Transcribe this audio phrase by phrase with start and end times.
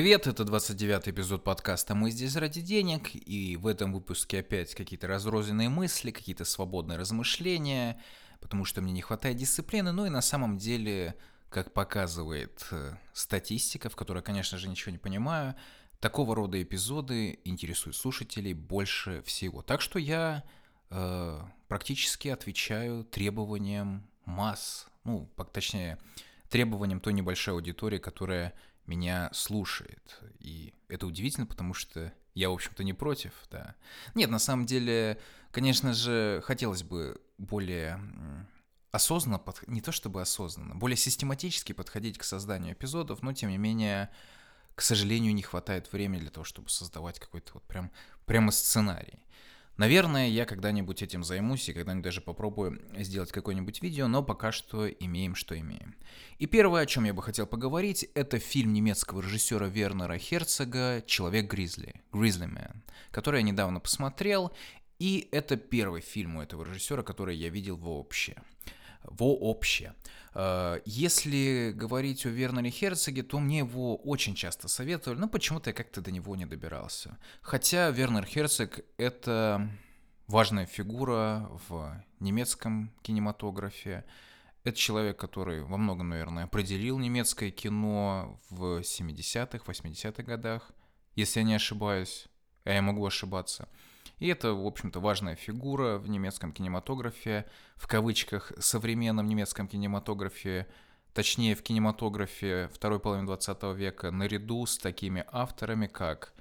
[0.00, 5.06] Привет, это 29-й эпизод подкаста «Мы здесь ради денег», и в этом выпуске опять какие-то
[5.06, 8.00] разрозненные мысли, какие-то свободные размышления,
[8.40, 11.16] потому что мне не хватает дисциплины, ну и на самом деле,
[11.50, 15.54] как показывает э, статистика, в которой, конечно же, ничего не понимаю,
[16.00, 19.60] такого рода эпизоды интересуют слушателей больше всего.
[19.60, 20.44] Так что я
[20.88, 25.98] э, практически отвечаю требованиям масс, ну, точнее,
[26.48, 28.54] требованиям той небольшой аудитории, которая
[28.90, 30.20] меня слушает.
[30.40, 33.74] И это удивительно, потому что я, в общем-то, не против, да.
[34.14, 35.18] Нет, на самом деле,
[35.50, 38.00] конечно же, хотелось бы более
[38.90, 39.66] осознанно, под...
[39.68, 44.10] не то чтобы осознанно, более систематически подходить к созданию эпизодов, но, тем не менее,
[44.74, 47.92] к сожалению, не хватает времени для того, чтобы создавать какой-то вот прям,
[48.26, 49.24] прямо сценарий.
[49.80, 54.86] Наверное, я когда-нибудь этим займусь и когда-нибудь даже попробую сделать какое-нибудь видео, но пока что
[54.86, 55.96] имеем, что имеем.
[56.36, 61.94] И первое, о чем я бы хотел поговорить, это фильм немецкого режиссера Вернера Херцога «Человек-гризли»,
[62.12, 62.76] «Grizzly Man»,
[63.10, 64.52] который я недавно посмотрел,
[64.98, 68.36] и это первый фильм у этого режиссера, который я видел вообще
[69.04, 69.94] вообще.
[70.34, 75.74] Э, если говорить о Вернере Херцоге, то мне его очень часто советовали, но почему-то я
[75.74, 77.18] как-то до него не добирался.
[77.42, 79.68] Хотя Вернер Херцог— это
[80.26, 84.04] важная фигура в немецком кинематографе.
[84.62, 90.70] Это человек, который во многом, наверное, определил немецкое кино в 70-х, 80-х годах,
[91.16, 92.26] если я не ошибаюсь,
[92.64, 93.68] а я могу ошибаться—
[94.20, 100.66] и это, в общем-то, важная фигура в немецком кинематографе, в кавычках, современном немецком кинематографе,
[101.14, 106.34] точнее, в кинематографе второй половины 20 века, наряду с такими авторами, как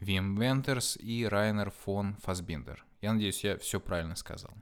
[0.00, 2.84] Вим Вендерс и Райнер фон Фасбиндер.
[3.02, 4.52] Я надеюсь, я все правильно сказал.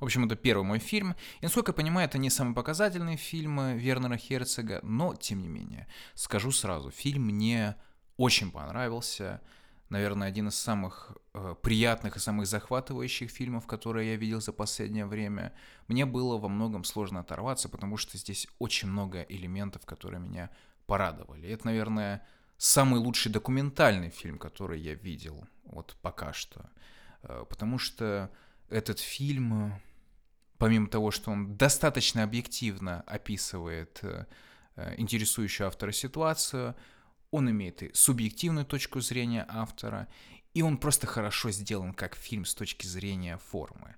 [0.00, 1.14] В общем, это первый мой фильм.
[1.40, 5.86] И, насколько я понимаю, это не самый показательный фильм Вернера Херцога, но, тем не менее,
[6.14, 7.76] скажу сразу, фильм мне
[8.16, 9.40] очень понравился
[9.94, 11.16] наверное, один из самых
[11.62, 15.52] приятных и самых захватывающих фильмов, которые я видел за последнее время.
[15.88, 20.50] Мне было во многом сложно оторваться, потому что здесь очень много элементов, которые меня
[20.86, 21.48] порадовали.
[21.48, 26.70] Это, наверное, самый лучший документальный фильм, который я видел вот пока что.
[27.22, 28.30] Э, потому что
[28.68, 29.80] этот фильм,
[30.58, 34.26] помимо того, что он достаточно объективно описывает э,
[34.76, 36.74] э интересующую автора ситуацию,
[37.30, 40.08] он имеет и субъективную точку зрения автора,
[40.54, 43.96] и он просто хорошо сделан как фильм с точки зрения формы.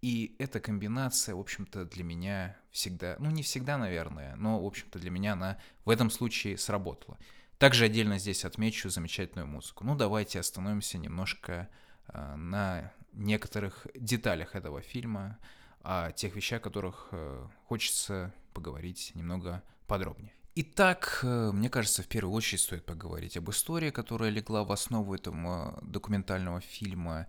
[0.00, 4.98] И эта комбинация, в общем-то, для меня всегда, ну не всегда, наверное, но, в общем-то,
[4.98, 7.18] для меня она в этом случае сработала.
[7.58, 9.84] Также отдельно здесь отмечу замечательную музыку.
[9.84, 11.68] Ну давайте остановимся немножко
[12.08, 15.38] э, на некоторых деталях этого фильма,
[15.82, 20.34] о тех вещах, о которых э, хочется поговорить немного подробнее.
[20.58, 25.14] Итак, э, мне кажется, в первую очередь стоит поговорить об истории, которая легла в основу
[25.14, 27.26] этого документального фильма.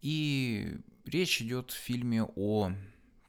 [0.00, 2.72] И речь идет в фильме о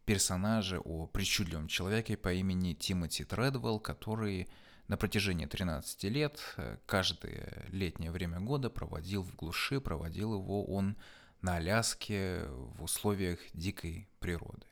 [0.05, 4.47] персонаже, о причудливом человеке по имени Тимоти Тредвелл, который
[4.87, 10.95] на протяжении 13 лет, э, каждое летнее время года проводил в глуши, проводил его он
[11.41, 14.67] на Аляске в условиях дикой природы.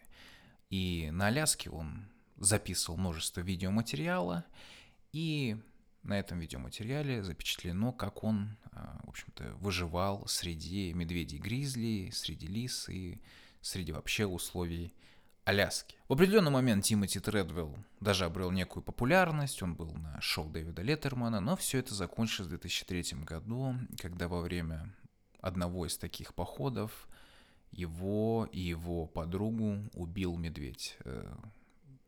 [0.69, 2.10] И на Аляске он
[2.41, 4.46] записывал множество видеоматериала,
[5.13, 5.57] и
[6.03, 13.22] на этом видеоматериале запечатлено, как он, а, в общем-то, выживал среди медведей-гризли, среди лис и
[13.62, 14.94] среди вообще условий
[15.44, 15.96] Аляски.
[16.07, 21.40] В определенный момент Тимоти Тредвелл даже обрел некую популярность, он был на шоу Дэвида Леттермана,
[21.40, 24.94] но все это закончилось в 2003 году, когда во время
[25.40, 27.08] одного из таких походов
[27.72, 30.97] его и его подругу убил медведь.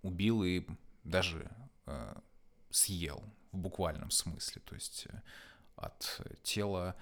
[0.04, 0.66] Убил и
[1.04, 1.50] даже
[1.86, 2.16] э,
[2.70, 4.62] съел в буквальном смысле.
[4.66, 5.22] То есть э,
[5.76, 6.96] от тела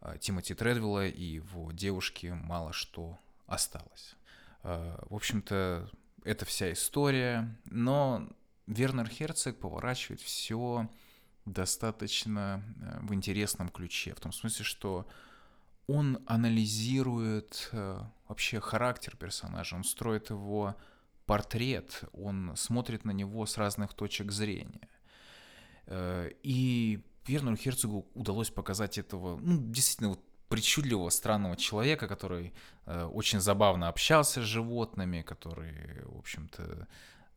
[0.00, 4.14] э, Тимоти Тредвилла и его девушки мало что осталось.
[4.62, 5.90] Э, в общем-то,
[6.24, 8.28] это вся история, но
[8.66, 10.88] Вернер Херцог поворачивает все
[11.44, 15.06] достаточно э, в интересном ключе, в том смысле, что
[15.86, 20.76] он анализирует э, вообще характер персонажа, он строит его
[21.26, 24.88] портрет, он смотрит на него с разных точек зрения.
[25.86, 32.52] Э, и Вернеру Херцогу удалось показать этого, ну, действительно, вот причудливого, странного человека, который
[32.86, 36.86] э, очень забавно общался с животными, который, в общем-то,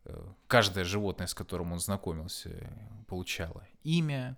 [0.05, 2.49] э, каждое животное, с которым он знакомился,
[3.07, 4.37] получало имя.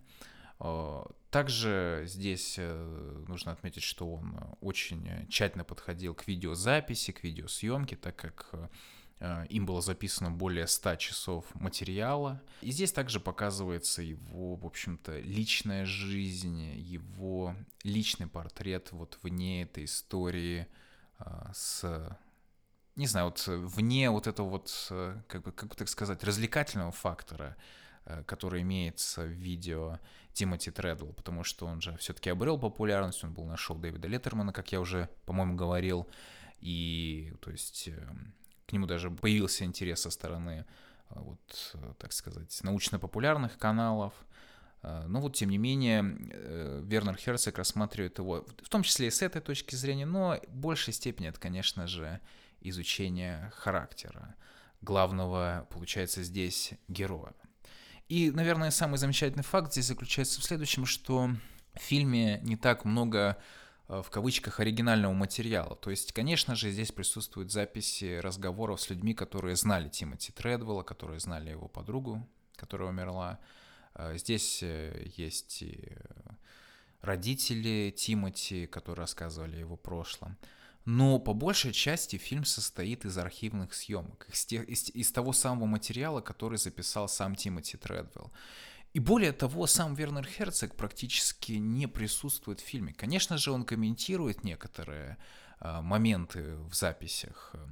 [0.59, 7.95] Э, также здесь э, нужно отметить, что он очень тщательно подходил к видеозаписи, к видеосъемке,
[7.95, 8.67] так как Э,
[9.49, 12.41] им было записано более 100 часов материала.
[12.61, 19.85] И здесь также показывается его, в общем-то, личная жизнь, его личный портрет вот вне этой
[19.85, 20.67] истории
[21.19, 22.17] э, с
[22.95, 24.91] не знаю, вот вне вот этого вот,
[25.27, 27.55] как бы, как бы так сказать, развлекательного фактора,
[28.25, 29.99] который имеется в видео
[30.33, 34.51] Тимоти Тредвелл, потому что он же все-таки обрел популярность, он был на шоу Дэвида Леттермана,
[34.51, 36.09] как я уже, по-моему, говорил,
[36.59, 38.33] и, то есть, эм,
[38.69, 40.65] к нему даже появился интерес со стороны,
[41.09, 44.13] э, вот, э, так сказать, научно-популярных каналов.
[44.83, 46.03] Э, но вот, тем не менее,
[46.83, 50.93] Вернер Херцог рассматривает его, в том числе и с этой точки зрения, но в большей
[50.93, 52.19] степени это, конечно же,
[52.61, 54.35] изучение характера
[54.81, 57.33] главного, получается, здесь героя.
[58.07, 61.31] И, наверное, самый замечательный факт здесь заключается в следующем, что
[61.73, 63.39] в фильме не так много Э,
[63.89, 65.75] в кавычках оригинального материала.
[65.75, 71.19] То есть, конечно же, здесь присутствуют записи разговоров с людьми, которые знали Тимоти Тредвелла, которые
[71.19, 73.39] знали его подругу, которая умерла.
[73.95, 75.97] Э, здесь э, есть и
[77.01, 80.37] родители Тимоти, которые рассказывали о его прошлом.
[80.85, 85.65] Но по большей части фильм состоит из архивных съемок, из, тех, из, из того самого
[85.65, 88.31] материала, который записал сам Тимоти Тредвелл.
[88.93, 92.93] И более того, сам Вернер Херцог практически не присутствует в фильме.
[92.93, 95.17] Конечно же, он комментирует некоторые
[95.59, 97.67] э, моменты в записях э,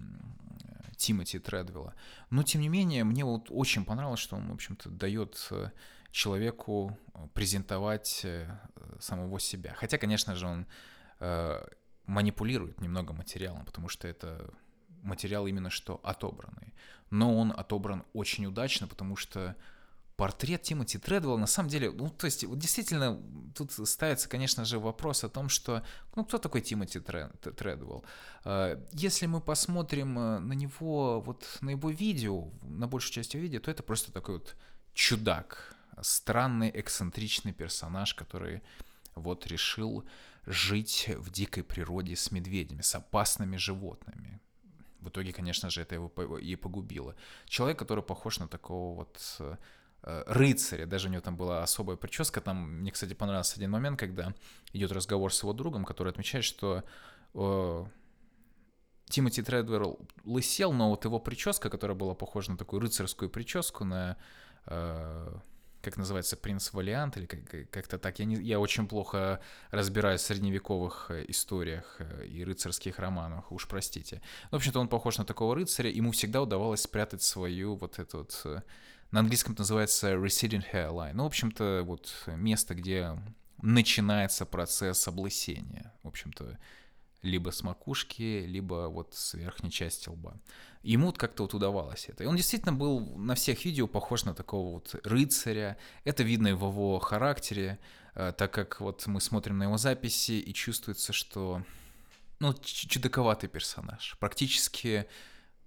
[0.96, 1.96] Тимоти Тредвилла,
[2.30, 5.72] но тем не менее, мне вот очень понравилось, что он, в общем-то, дает э,
[6.12, 6.96] человеку
[7.34, 8.48] презентовать э,
[9.00, 9.74] самого себя.
[9.76, 10.66] Хотя, конечно же, он
[12.06, 14.54] манипулирует немного материалом, потому что это
[15.02, 16.76] материал именно что отобранный.
[17.10, 19.56] Но он отобран очень удачно, потому что
[20.18, 23.22] портрет Тимоти Тредвелла, на самом деле, ну, то есть, вот действительно,
[23.56, 25.84] тут ставится, конечно же, вопрос о том, что,
[26.16, 28.04] ну, кто такой Тимоти Тредвелл?
[28.44, 33.44] А, если мы посмотрим э, на него, вот, на его видео, на большую часть его
[33.44, 34.56] видео, то это просто такой вот
[34.96, 38.64] чудак, странный, эксцентричный персонаж, который
[39.14, 40.04] вот решил
[40.48, 44.40] жить в дикой природе с медведями, с опасными животными.
[45.00, 47.16] В итоге, конечно же, это его и погубило.
[47.46, 49.87] Человек, который похож на такого вот э, Э,
[50.28, 54.34] рыцаря, даже у него там была особая прическа, там мне, кстати, понравился один момент, когда
[54.74, 56.84] идет разговор с его другом, который отмечает, что
[57.34, 57.86] э,
[59.10, 64.18] Тимоти Тредверл лысел, но вот его прическа, которая была похожа на такую рыцарскую прическу, на,
[64.66, 65.34] э,
[65.82, 69.40] как называется, принц Валиант, или как- как-то так, я, не, я очень плохо
[69.72, 74.22] разбираюсь в средневековых э, историях э, и рыцарских романах, уж простите.
[74.52, 78.64] в общем-то, он похож на такого рыцаря, ему всегда удавалось спрятать свою вот эту вот
[79.12, 81.14] на английском это называется receding hairline.
[81.14, 83.18] Ну, в общем-то, вот место, где
[83.62, 85.94] начинается процесс облысения.
[86.04, 86.58] В общем-то,
[87.22, 90.36] либо с макушки, либо вот с верхней части лба.
[90.84, 92.24] Ему вот как-то вот удавалось это.
[92.24, 95.78] И он действительно был на всех видео похож на такого вот рыцаря.
[96.04, 97.80] Это видно в его характере,
[98.14, 101.64] э, так как вот мы смотрим на его записи и чувствуется, что
[102.40, 104.16] ну, чудаковатый персонаж.
[104.20, 105.08] Практически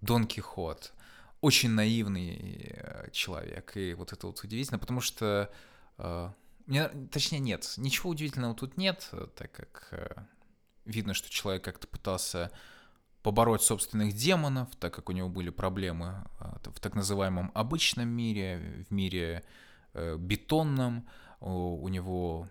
[0.01, 0.93] Дон Кихот
[1.41, 5.51] очень наивный э, человек, и вот это вот удивительно, потому что,
[5.99, 6.31] э,
[6.67, 10.15] мне, точнее, нет, ничего удивительного тут нет, так как э,
[10.85, 12.51] видно, что человек как-то пытался
[13.23, 18.95] побороть собственных демонов, так как у него были проблемы в так называемом обычном мире, в
[18.95, 19.45] мире
[19.93, 21.07] бетонном,
[21.41, 22.49] у него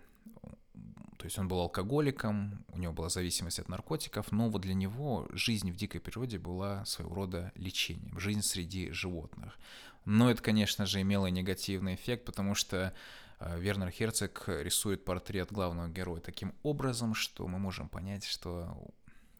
[1.20, 5.28] то есть он был алкоголиком, у него была зависимость от наркотиков, но вот для него
[5.32, 9.58] жизнь в дикой природе была своего рода лечением, жизнь среди животных.
[10.06, 12.94] Но это, конечно же, имело негативный эффект, потому что
[13.38, 18.74] э, Вернер Херцог рисует портрет главного героя таким образом, что мы можем понять, что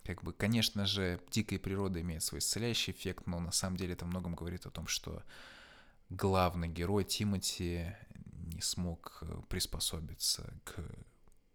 [0.04, 4.04] как бы, конечно же, дикая природа имеет свой исцеляющий эффект, но на самом деле это
[4.04, 5.22] многом говорит о том, что
[6.10, 7.96] главный герой Тимати
[8.52, 10.84] не смог э, приспособиться к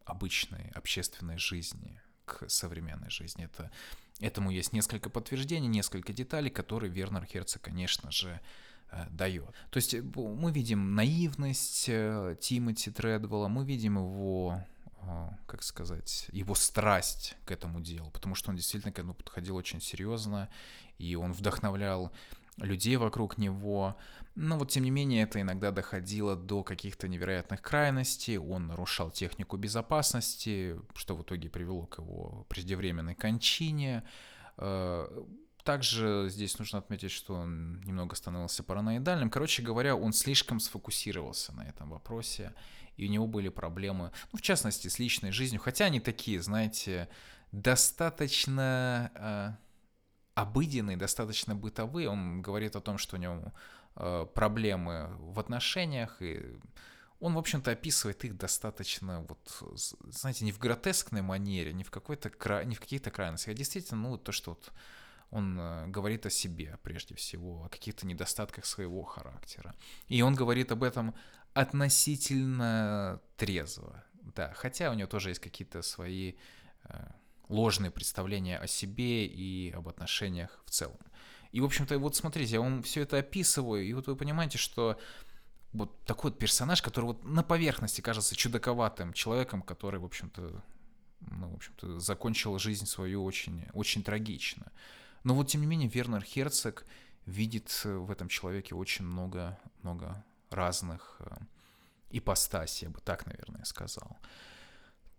[0.06, 3.46] обычной общественной жизни к современной жизни.
[3.46, 3.72] Это,
[4.20, 8.40] этому есть несколько подтверждений, несколько деталей, которые Вернер Херцог, конечно же,
[8.92, 9.54] э, дает.
[9.70, 14.64] То есть э, мы видим наивность э, Тимоти Тредвелла, мы видим его
[15.46, 19.80] как сказать, его страсть к этому делу, потому что он действительно к этому подходил очень
[19.80, 20.50] серьезно,
[20.98, 22.12] и он вдохновлял
[22.58, 23.96] людей вокруг него.
[24.36, 28.38] Но вот тем не менее это иногда доходило до каких-то невероятных крайностей.
[28.38, 34.04] Он нарушал технику безопасности, что в итоге привело к его преждевременной кончине.
[34.58, 35.08] Э,
[35.64, 39.30] также здесь нужно отметить, что он немного становился параноидальным.
[39.30, 42.54] Короче говоря, он слишком сфокусировался на этом вопросе,
[42.98, 47.10] и у него были проблемы, ну, в частности, с личной жизнью, хотя они такие, знаете,
[47.52, 49.66] достаточно э,
[50.36, 52.10] об, обыденные, достаточно бытовые.
[52.10, 53.54] Он говорит о том, что у него
[53.96, 56.60] проблемы в отношениях, и
[57.20, 59.64] он, в общем-то, описывает их достаточно, вот,
[60.04, 62.30] знаете, не в гротескной манере, не в, какой-то,
[62.66, 64.72] не в каких-то крайностях, а действительно, ну, то, что вот
[65.32, 69.76] он э, говорит о себе, прежде всего, о каких-то недостатках своего характера.
[70.08, 71.16] И он говорит об этом
[71.54, 76.34] относительно трезво, да, хотя у него тоже есть какие-то свои
[76.84, 77.08] э,
[77.50, 81.00] ложные представления о себе и об отношениях в целом.
[81.56, 85.00] И, в общем-то, вот смотрите, я вам все это описываю, и вот вы понимаете, что
[85.72, 90.62] вот такой вот персонаж, который вот на поверхности кажется чудаковатым человеком, который, в общем-то,
[91.22, 94.70] ну, в общем-то, закончил жизнь свою очень, очень трагично.
[95.24, 96.86] Но вот, тем не менее, Вернер Херцог
[97.26, 101.38] видит в этом человеке очень много, много разных э,
[102.10, 104.18] ипостасей, я бы так, наверное, сказал.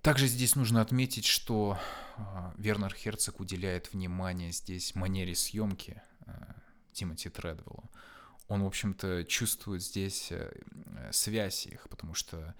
[0.02, 1.78] Также здесь нужно отметить, что
[2.18, 2.22] э,
[2.58, 6.15] Вернер Херцог уделяет внимание здесь манере съемки э,
[6.92, 7.90] Тимоти Тредвеллу.
[8.48, 10.32] Он, в общем-то, чувствует здесь
[11.10, 12.54] связь их, потому что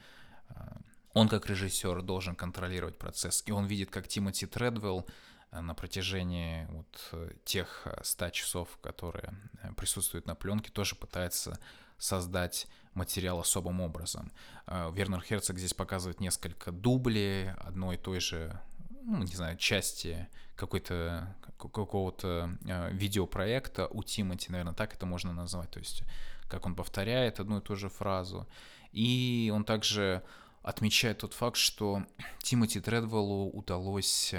[1.13, 5.07] он как режиссер должен контролировать процесс, и он видит, как Тимоти Тредвелл
[5.51, 9.35] Э, на протяжении вот э, тех 100 э, часов, которые
[9.77, 11.59] присутствуют на пленке, тоже пытается
[11.99, 14.31] создать материал особым образом.
[14.67, 18.61] Вернер Херцог здесь показывает несколько дублей одной и той же,
[19.07, 22.59] ну, не знаю, части какой-то какого-то
[22.93, 26.03] видеопроекта у Тимати, наверное, так это можно назвать, то есть
[26.49, 28.47] как он повторяет одну и ту же фразу.
[28.93, 30.23] И он также
[30.63, 32.05] отмечает тот факт, что
[32.43, 34.35] Тимоти Тредвеллу удалось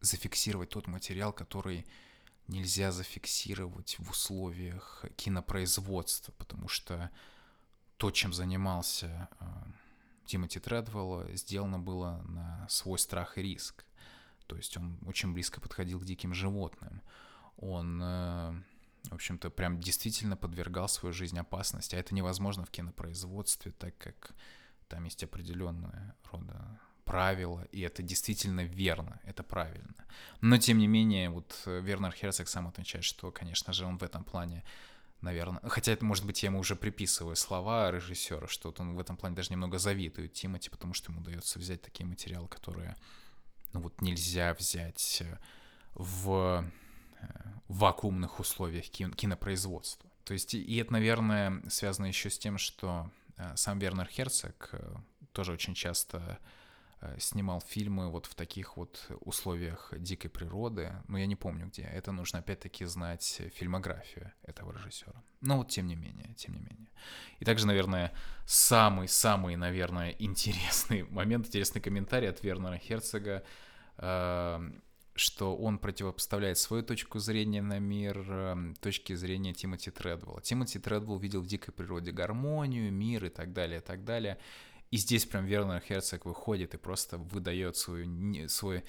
[0.00, 1.86] зафиксировать тот материал, который
[2.48, 7.10] нельзя зафиксировать в условиях кинопроизводства, потому что
[7.96, 9.44] то, чем занимался э,
[10.26, 13.84] Тимоти Тредвелл, сделано было на свой страх и риск.
[14.46, 17.02] То есть он очень близко подходил к диким животным.
[17.56, 18.62] Он, э,
[19.04, 21.96] в общем-то, прям действительно подвергал свою жизнь опасности.
[21.96, 24.34] А это невозможно в кинопроизводстве, так как
[24.88, 29.94] там есть определенная рода правило, и это действительно верно, это правильно.
[30.40, 34.02] Но, тем не менее, вот э, Вернер Херцог сам отмечает, что, конечно же, он в
[34.02, 34.64] этом плане,
[35.20, 39.00] наверное, хотя это, может быть, я ему уже приписываю слова режиссера, что вот он в
[39.00, 42.96] этом плане даже немного завидует Тимати, потому что ему удается взять такие материалы, которые,
[43.72, 45.38] ну вот, нельзя взять э,
[45.94, 46.64] в
[47.20, 47.26] э,
[47.68, 50.10] вакуумных условиях кинопроизводства.
[50.24, 53.10] То есть, и это, наверное, связано еще с тем, что
[53.54, 54.74] сам Вернер Херцог
[55.32, 56.55] тоже очень часто Э,
[57.18, 61.82] снимал фильмы вот в таких вот условиях дикой природы, но я не помню где.
[61.82, 65.22] Это нужно опять-таки знать фильмографию этого режиссера.
[65.40, 66.88] Но вот тем не менее, тем не менее.
[67.38, 68.12] И также, наверное,
[68.46, 73.44] самый-самый, наверное, интересный момент, интересный комментарий от Вернера Херцога,
[73.98, 74.70] э,
[75.14, 80.40] что он противопоставляет свою точку зрения на мир э, точке зрения Тимоти Тредвелла.
[80.40, 84.38] Тимоти Тредвелл видел в дикой природе гармонию, мир и так далее, и так далее.
[84.90, 88.84] И здесь прям Вернер Херцог выходит и просто выдает свою, свой,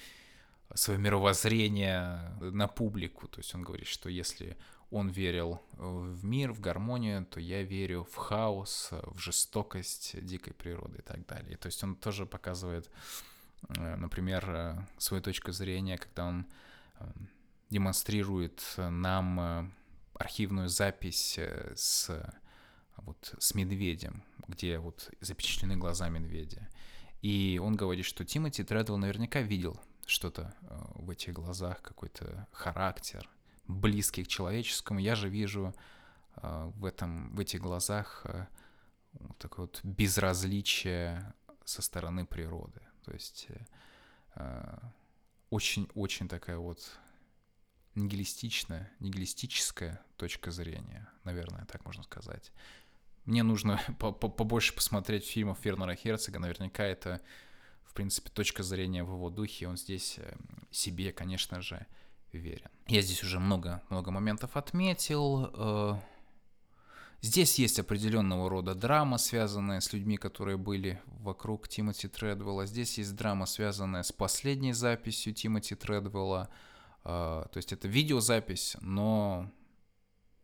[0.74, 3.26] свое мировоззрение на публику.
[3.28, 4.56] То есть он говорит, что если
[4.90, 10.98] он верил в мир, в гармонию, то я верю в хаос, в жестокость дикой природы
[10.98, 11.56] и так далее.
[11.56, 12.90] То есть он тоже показывает,
[13.76, 16.46] э, например, э, свою точку зрения, когда он
[17.00, 17.04] э,
[17.70, 19.74] демонстрирует нам
[20.14, 22.10] архивную запись с
[23.02, 26.68] вот с медведем, где вот запечатлены глаза медведя.
[27.20, 33.28] И он говорит, что Тимоти Тредвелл наверняка видел что-то э, в этих глазах, какой-то характер,
[33.66, 35.00] близкий к человеческому.
[35.00, 35.74] Я же вижу
[36.36, 38.46] э, в, этом, в этих глазах э,
[39.12, 42.80] вот такое вот безразличие со стороны природы.
[43.04, 43.48] То есть
[45.50, 46.98] очень-очень такая вот
[47.94, 52.52] нигилистичная, нигилистическая точка зрения, наверное, так можно сказать.
[53.28, 56.38] Мне нужно побольше посмотреть фильмов Вернера Херцога.
[56.38, 57.20] Наверняка это,
[57.84, 59.68] в принципе, точка зрения в его духе.
[59.68, 60.34] Он здесь э,
[60.70, 61.86] себе, конечно же,
[62.32, 62.70] верен.
[62.86, 65.50] Я здесь уже много, много моментов отметил.
[65.52, 65.96] Э,
[67.20, 72.64] здесь есть определенного рода драма, связанная с людьми, которые были вокруг Тимоти Тредвелла.
[72.64, 76.48] Здесь есть драма, связанная с последней записью Тимоти Тредвелла.
[77.04, 79.52] Э, то есть это видеозапись, но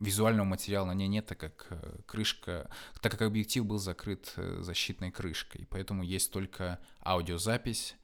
[0.05, 2.69] визуального материала на ней нет, так как э, крышка,
[3.01, 7.95] так как объектив был закрыт э, защитной крышкой, поэтому есть только аудиозапись,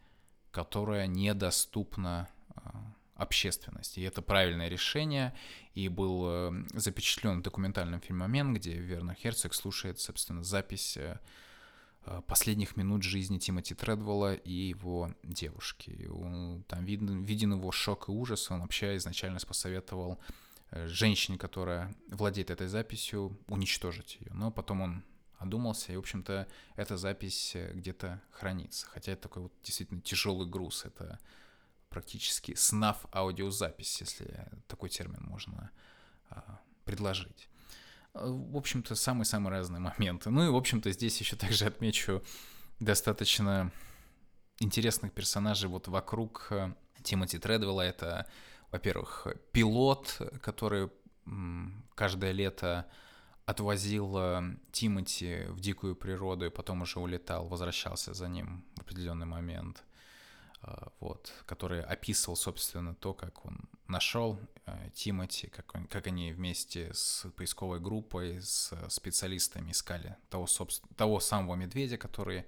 [0.51, 3.99] которая недоступна а, общественности.
[3.99, 5.33] И это правильное решение,
[5.73, 11.19] и был э, запечатлен в документальном фильме момент, где Вернер Херцог слушает, собственно, запись э,
[12.27, 16.09] последних минут жизни Тимоти Тредвелла и его девушки.
[16.67, 18.49] Там виден, виден его шок и ужас.
[18.49, 24.31] Он вообще изначально посоветовал э, женщине, которая владеет этой записью, уничтожить ее.
[24.33, 25.03] Но потом он
[25.41, 28.85] одумался, и, в общем-то, эта запись э, где-то хранится.
[28.87, 30.85] Хотя это такой вот действительно тяжелый груз.
[30.85, 31.19] Это
[31.89, 35.71] практически снав аудиозапись, если такой термин можно
[36.29, 37.49] а, предложить.
[38.13, 40.29] Э, в общем-то, самые-самые разные моменты.
[40.29, 42.23] Ну и, в общем-то, здесь еще также отмечу
[42.79, 43.71] достаточно
[44.59, 46.73] интересных персонажей вот вокруг э,
[47.03, 47.81] Тимоти Тредвелла.
[47.81, 48.27] Это,
[48.71, 50.89] во-первых, пилот, который
[51.95, 52.89] каждое лето
[53.45, 59.25] отвозил э, Тимоти в дикую природу и потом уже улетал, возвращался за ним в определенный
[59.25, 59.83] момент.
[60.63, 66.31] А, вот, который описывал, собственно, то, как он нашел э, Тимати, как, он, как они
[66.31, 70.47] вместе с поисковой группой, с специалистами искали того,
[70.95, 72.45] того самого медведя, который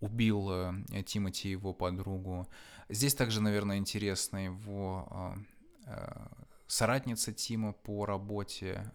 [0.00, 2.48] убил э, Тимати и его подругу.
[2.88, 5.36] Здесь также, наверное, интересно его
[5.86, 6.26] э,
[6.66, 8.90] соратница Тима по работе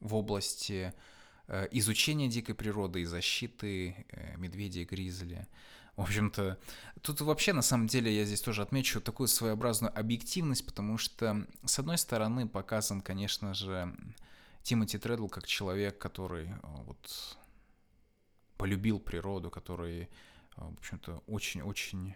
[0.00, 0.92] в области
[1.70, 5.46] изучения дикой природы и защиты медведей и гризли.
[5.96, 6.58] В общем-то,
[7.00, 11.78] тут вообще, на самом деле, я здесь тоже отмечу такую своеобразную объективность, потому что, с
[11.78, 13.96] одной стороны, показан, конечно же,
[14.62, 17.38] Тимоти Тредл как человек, который э, вот
[18.56, 20.08] полюбил природу, который, э,
[20.56, 22.14] в общем-то, очень-очень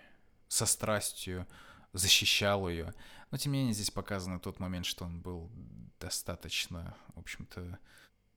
[0.49, 1.47] со страстью
[1.93, 2.95] защищал ее.
[3.31, 5.51] Но, тем не менее, здесь показан тот момент, что он был
[5.99, 7.79] достаточно, в общем-то,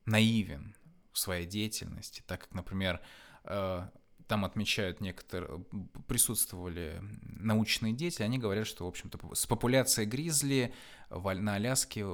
[0.06, 0.76] наивен
[1.12, 3.02] в своей деятельности, так как, например,
[3.46, 3.88] э,
[4.28, 5.64] там отмечают некоторые,
[6.08, 10.74] присутствовали научные дети, они говорят, что, в общем-то, с популяцией гризли
[11.10, 12.06] на Аляске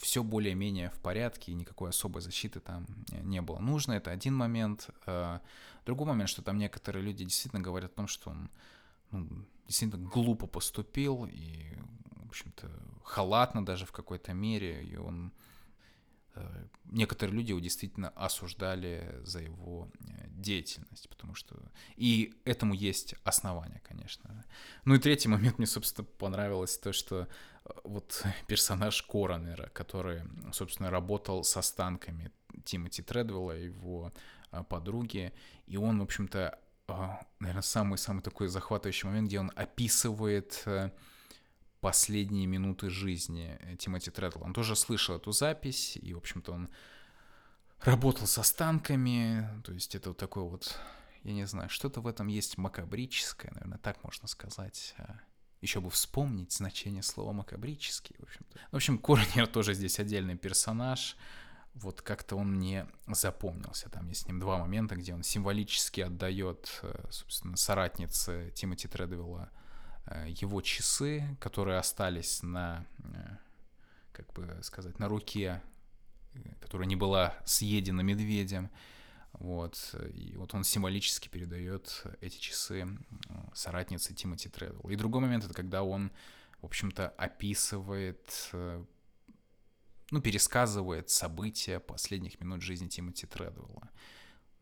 [0.00, 3.92] все более-менее в порядке, и никакой особой защиты там не было нужно.
[3.92, 4.90] Это один момент.
[5.06, 5.40] А,
[5.86, 8.50] другой момент, что там некоторые люди действительно говорят о том, что он
[9.12, 11.74] ну, действительно глупо поступил и,
[12.24, 12.70] в общем-то,
[13.04, 15.59] халатно даже в какой-то мере, и он Э,
[16.84, 21.56] некоторые люди его действительно осуждали за его э, деятельность, потому что...
[21.96, 24.44] И этому есть основания, конечно.
[24.84, 27.28] Ну и третий момент мне, собственно, понравилось то, что
[27.64, 32.30] э, вот персонаж Коронера, который, собственно, работал с останками
[32.64, 34.12] Тимоти Тредвелла, его
[34.68, 35.32] подруги,
[35.66, 36.58] и он, в общем-то,
[37.38, 40.64] наверное, самый-самый такой захватывающий момент, где он описывает
[41.80, 44.44] последние минуты жизни Тимоти Тредла.
[44.44, 46.68] Он тоже слышал эту запись, и, в общем-то, он
[47.80, 50.78] работал с останками, то есть это вот такой вот,
[51.24, 54.94] я не знаю, что-то в этом есть макабрическое, наверное, так можно сказать.
[54.98, 55.20] А
[55.62, 58.58] Еще бы вспомнить значение слова макабрический, в общем-то.
[58.70, 61.16] В общем, Корнер тоже здесь отдельный персонаж,
[61.74, 63.88] вот как-то он мне запомнился.
[63.88, 69.50] Там есть с ним два момента, где он символически отдает, э, собственно, соратнице Тимоти Тредвилла
[69.52, 69.59] Э,
[70.26, 73.36] его часы, которые остались на, э,
[74.12, 75.62] как бы сказать, на руке,
[76.34, 78.70] э, которая не была съедена медведем.
[79.32, 79.94] Вот.
[80.14, 82.88] И вот он символически передает эти часы
[83.54, 84.90] соратнице Тимоти Тредвелл.
[84.90, 86.10] И другой момент— это когда он,
[86.60, 88.50] в общем-то, описывает,
[90.10, 93.88] ну, пересказывает события последних минут жизни Тимоти Тредвелла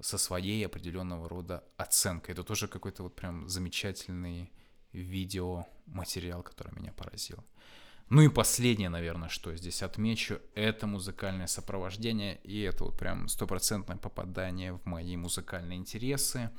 [0.00, 2.34] со своей определенного рода оценкой.
[2.34, 4.52] Это тоже какой-то вот прям замечательный
[4.92, 7.44] видеоматериал, который меня поразил.
[8.10, 13.98] Ну и последнее, наверное, что здесь отмечу, это музыкальное сопровождение, и это вот прям стопроцентное
[13.98, 16.50] попадание в мои музыкальные интересы,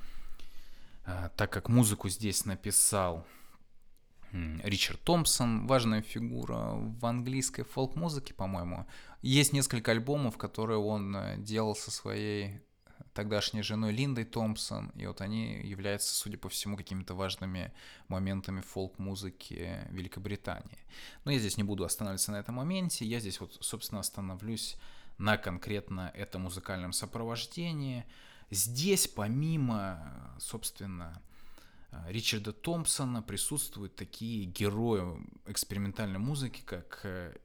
[1.05, 3.25] а, так как музыку здесь написал
[4.31, 8.85] Ричард Томпсон, важная фигура в английской фолк-музыке, по-моему.
[9.23, 12.61] Есть несколько альбомов, которые он э, делал со своей
[13.19, 17.73] тогдашней женой Линдой Томпсон, и вот они являются, судя по всему, какими-то важными
[18.07, 20.77] моментами фолк-музыки Великобритании.
[21.25, 24.77] Но я здесь не буду останавливаться на этом моменте, я здесь вот, собственно, остановлюсь
[25.17, 28.05] на конкретно этом музыкальном сопровождении.
[28.51, 31.21] Здесь, помимо, собственно,
[32.07, 37.35] Ричарда Томпсона присутствуют такие герои экспериментальной музыки, как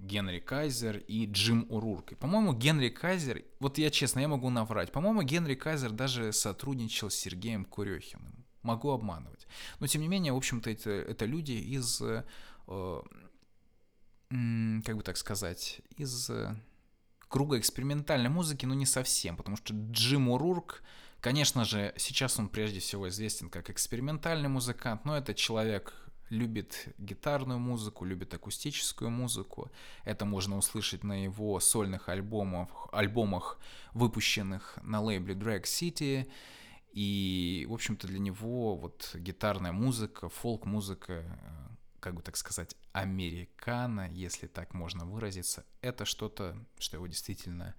[0.00, 2.12] Генри Кайзер и Джим Урурк.
[2.12, 7.10] И, по-моему, Генри Кайзер, вот я честно, я могу наврать, по-моему, Генри Кайзер даже сотрудничал
[7.10, 8.44] с Сергеем Курехиным.
[8.62, 9.46] Могу обманывать.
[9.80, 12.24] Но, тем не менее, в общем-то, это, это люди из, э,
[12.68, 16.54] как бы так сказать, из э,
[17.28, 20.82] круга экспериментальной музыки, но не совсем, потому что Джим Урурк,
[21.20, 26.01] конечно же, сейчас он прежде всего известен как экспериментальный музыкант, но это человек
[26.32, 29.70] любит гитарную музыку, любит акустическую музыку.
[30.04, 33.58] Это можно услышать на его сольных альбомах, альбомах
[33.92, 36.30] выпущенных на лейбле Drag City.
[36.92, 41.68] И, в общем-то, для него вот гитарная музыка, фолк-музыка, э,
[42.00, 47.74] как бы так сказать, американо, если так можно выразиться, это что-то, что его действительно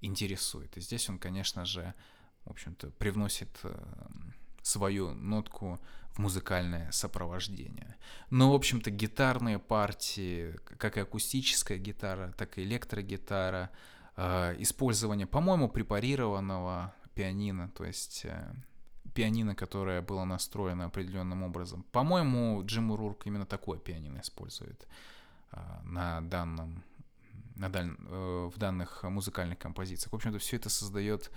[0.00, 0.76] интересует.
[0.76, 1.94] И здесь он, конечно же,
[2.44, 3.78] в общем-то, привносит э,
[4.70, 5.78] свою нотку
[6.12, 7.96] в музыкальное сопровождение.
[8.30, 13.70] Но, в общем-то, гитарные партии, как и акустическая гитара, так и электрогитара,
[14.16, 18.54] э, использование, по-моему, препарированного пианино, то есть э,
[19.14, 21.84] пианино, которое было настроено определенным образом.
[21.92, 24.86] По-моему, Джим Урурк именно такое пианино использует
[25.82, 26.84] на данном
[27.56, 27.90] на даль...
[27.98, 30.12] в данных музыкальных композициях.
[30.12, 31.30] В общем-то, все это создает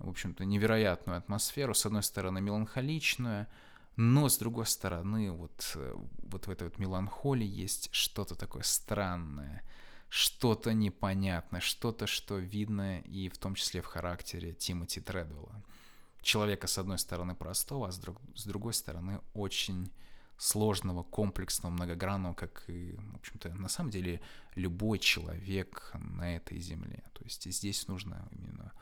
[0.00, 3.46] в общем-то, невероятную атмосферу, с одной стороны, меланхоличную,
[3.96, 9.62] но с другой стороны, вот, э, вот в этой вот меланхолии есть что-то такое странное,
[10.08, 15.62] что-то непонятное, что-то, что видно и в том числе в характере Тимоти Тредвелла.
[16.22, 19.90] Человека, с одной стороны, простого, а с, друг, с другой стороны, очень
[20.36, 24.22] сложного, комплексного, многогранного, как и, в общем-то, на самом деле
[24.54, 27.04] любой человек на этой земле.
[27.12, 28.72] То есть здесь нужно именно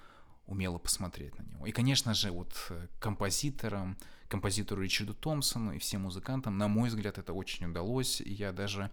[0.49, 1.67] умело посмотреть на него.
[1.67, 3.97] И, конечно же, вот э, композиторам,
[4.29, 8.21] композитору Ричарду Томпсону и всем музыкантам, на мой взгляд, это очень удалось.
[8.21, 8.91] И я даже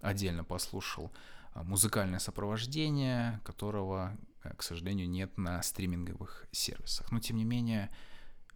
[0.00, 1.10] отдельно послушал
[1.54, 7.10] а, музыкальное сопровождение, которого, э, к сожалению, нет на стриминговых сервисах.
[7.10, 7.90] Но, тем не менее,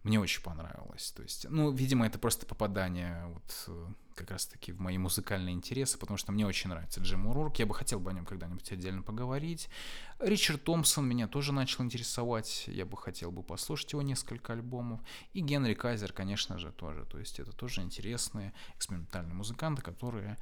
[0.03, 1.11] мне очень понравилось.
[1.15, 5.97] То есть, ну, видимо, это просто попадание вот э, как раз-таки в мои музыкальные интересы,
[5.97, 7.57] потому что мне очень нравится Джим Урурк.
[7.57, 9.69] Я бы хотел бы о нем когда-нибудь отдельно поговорить.
[10.19, 12.65] Ричард Томпсон меня тоже начал интересовать.
[12.67, 14.99] Я бы хотел бы послушать его несколько альбомов.
[15.31, 17.05] И Генри Кайзер, конечно же, тоже.
[17.05, 20.37] То есть это тоже интересные экспериментальные музыканты, которые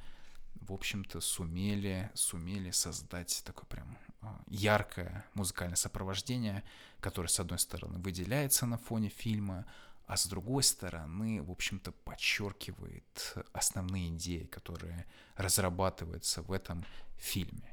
[0.66, 6.62] в общем-то, сумели, сумели создать такое прям а, яркое музыкальное сопровождение,
[7.00, 9.66] которое, с одной стороны, выделяется на фоне фильма,
[10.06, 16.84] а с другой стороны, в общем-то, подчеркивает основные идеи, которые разрабатываются в этом
[17.18, 17.72] фильме.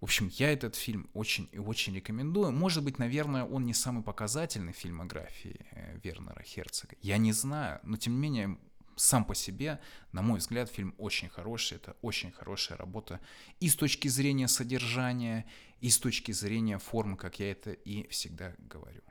[0.00, 2.52] В общем, я этот фильм очень и очень рекомендую.
[2.52, 6.96] Может быть, наверное, он не самый показательный в фильмографии э, Вернера Херцога.
[7.00, 8.58] Я не знаю, но тем не менее
[8.96, 9.80] сам по себе,
[10.12, 11.76] на мой взгляд, фильм очень хороший.
[11.76, 13.20] Это очень хорошая работа
[13.60, 15.46] и с точки зрения содержания,
[15.80, 19.02] и с точки зрения формы, как я это и всегда говорю.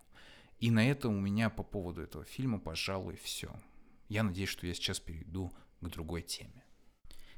[0.60, 3.54] И на этом у меня по поводу этого фильма, пожалуй, все.
[4.10, 6.63] Я надеюсь, что я сейчас перейду к другой теме.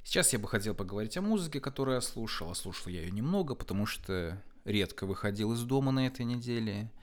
[0.04, 2.52] Сейчас я бы хотел поговорить о музыке, которую я слушал.
[2.52, 6.92] А слушал я ее немного, потому что редко выходил из дома на этой неделе–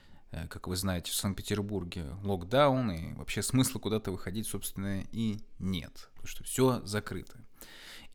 [0.49, 6.27] как вы знаете, в Санкт-Петербурге локдаун, и вообще смысла куда-то выходить, собственно, и нет, потому
[6.27, 7.39] что все закрыто.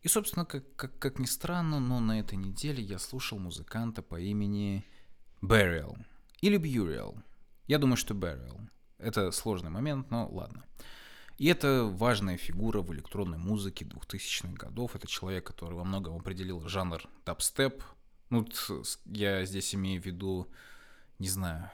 [0.02, 4.20] И, собственно, как, как, как ни странно, но на этой неделе я слушал музыканта по
[4.20, 4.86] имени
[5.42, 5.98] Burial
[6.42, 7.22] или Burial.
[7.68, 8.70] Я думаю, что Burial.
[8.98, 10.64] Это сложный момент, но ладно.
[11.38, 14.96] И это важная фигура в электронной музыке 2000-х годов.
[14.96, 17.84] Это человек, который во многом определил жанр дабстеп.
[18.30, 18.48] Ну,
[19.06, 20.48] я здесь имею в виду,
[21.20, 21.70] не знаю,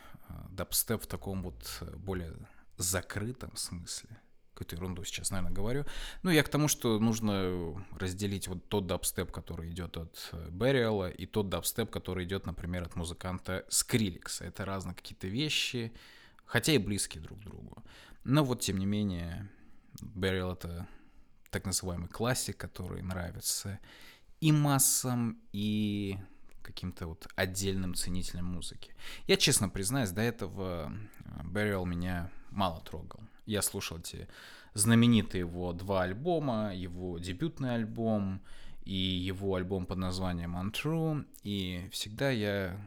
[0.50, 2.34] дабстеп в таком вот э, более
[2.78, 4.10] закрытом смысле.
[4.54, 5.86] Какую-то ерунду сейчас, наверное, говорю.
[6.22, 11.26] Ну, я к тому, что нужно разделить вот тот дабстеп, который идет от Берриала, и
[11.26, 14.46] тот дабстеп, который идет, например, от музыканта Скриликса.
[14.46, 15.92] Это разные какие-то вещи,
[16.46, 17.84] хотя и близкие друг к другу.
[18.24, 19.50] Но вот, тем не менее,
[20.02, 20.88] Берриал— это
[21.50, 23.80] так называемый классик, который нравится
[24.40, 26.18] и массам, и
[26.64, 28.96] каким-то вот отдельным ценителем музыки.
[29.28, 30.92] Я честно признаюсь, до этого
[31.44, 33.20] Burial меня мало трогал.
[33.46, 34.28] Я слушал эти
[34.74, 38.42] знаменитые его два альбома, его дебютный альбом
[38.86, 42.80] и его альбом под названием Untrue, и всегда я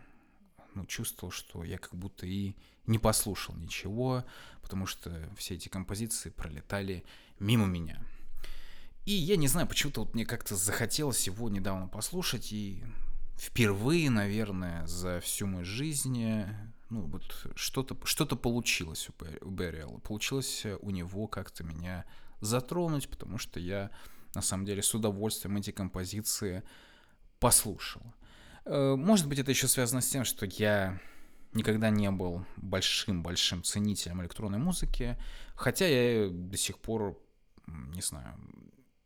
[0.74, 2.54] ну, чувствовал, что я как будто и
[2.86, 4.24] не послушал ничего,
[4.62, 7.04] потому что все эти композиции пролетали
[7.38, 8.02] мимо меня.
[9.04, 12.82] И я не знаю, почему-то вот мне как-то захотелось его недавно послушать, и
[13.36, 16.44] впервые, наверное, за всю мою жизнь,
[16.90, 19.08] ну, вот что-то что получилось
[19.40, 19.98] у Берриала.
[19.98, 22.04] Получилось у него как-то меня
[22.40, 23.90] затронуть, потому что я,
[24.34, 26.62] на самом деле, с удовольствием эти композиции
[27.40, 28.02] послушал.
[28.64, 31.00] Э, может быть, это еще связано с тем, что я
[31.52, 35.18] никогда не был большим-большим ценителем электронной музыки,
[35.54, 37.18] хотя я до сих пор,
[37.66, 38.38] не знаю,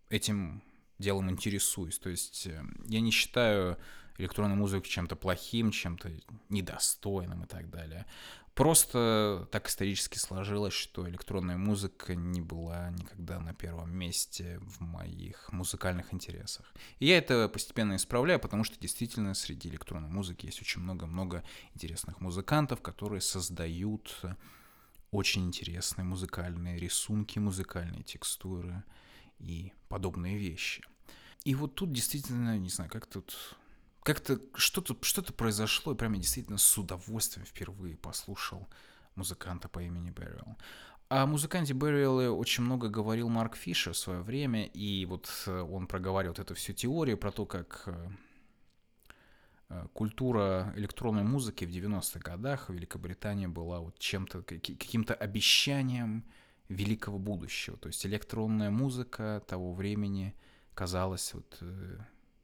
[0.09, 0.62] этим
[0.99, 1.99] делом интересуюсь.
[1.99, 3.79] То есть э, я не считаю
[4.18, 6.11] электронную музыку чем-то плохим, чем-то
[6.49, 8.07] недостойным и так далее.
[8.55, 15.51] Просто так исторически сложилось, что электронная музыка не была никогда на первом месте в моих
[15.53, 16.75] музыкальных интересах.
[16.99, 21.42] И я это постепенно исправляю, потому что действительно среди электронной музыки есть очень много-много
[21.75, 24.20] интересных музыкантов, которые создают
[25.11, 28.83] очень интересные музыкальные рисунки, музыкальные текстуры
[29.38, 30.85] и подобные вещи.
[31.44, 33.57] И вот тут действительно, не знаю, как тут
[34.03, 38.69] как-то что-то что произошло, и прям я действительно с удовольствием впервые послушал
[39.15, 40.57] музыканта по имени Берриэл.
[41.09, 45.89] О музыканте Берриэле очень много говорил Марк Фишер в свое время, и вот э, он
[45.89, 48.11] проговаривал эту всю теорию про то, как э,
[49.71, 56.25] э, культура электронной музыки в 90-х годах в Великобритании была вот чем-то, каким-то обещанием
[56.69, 57.77] великого будущего.
[57.77, 60.37] То есть электронная музыка того времени
[60.75, 61.61] казалась вот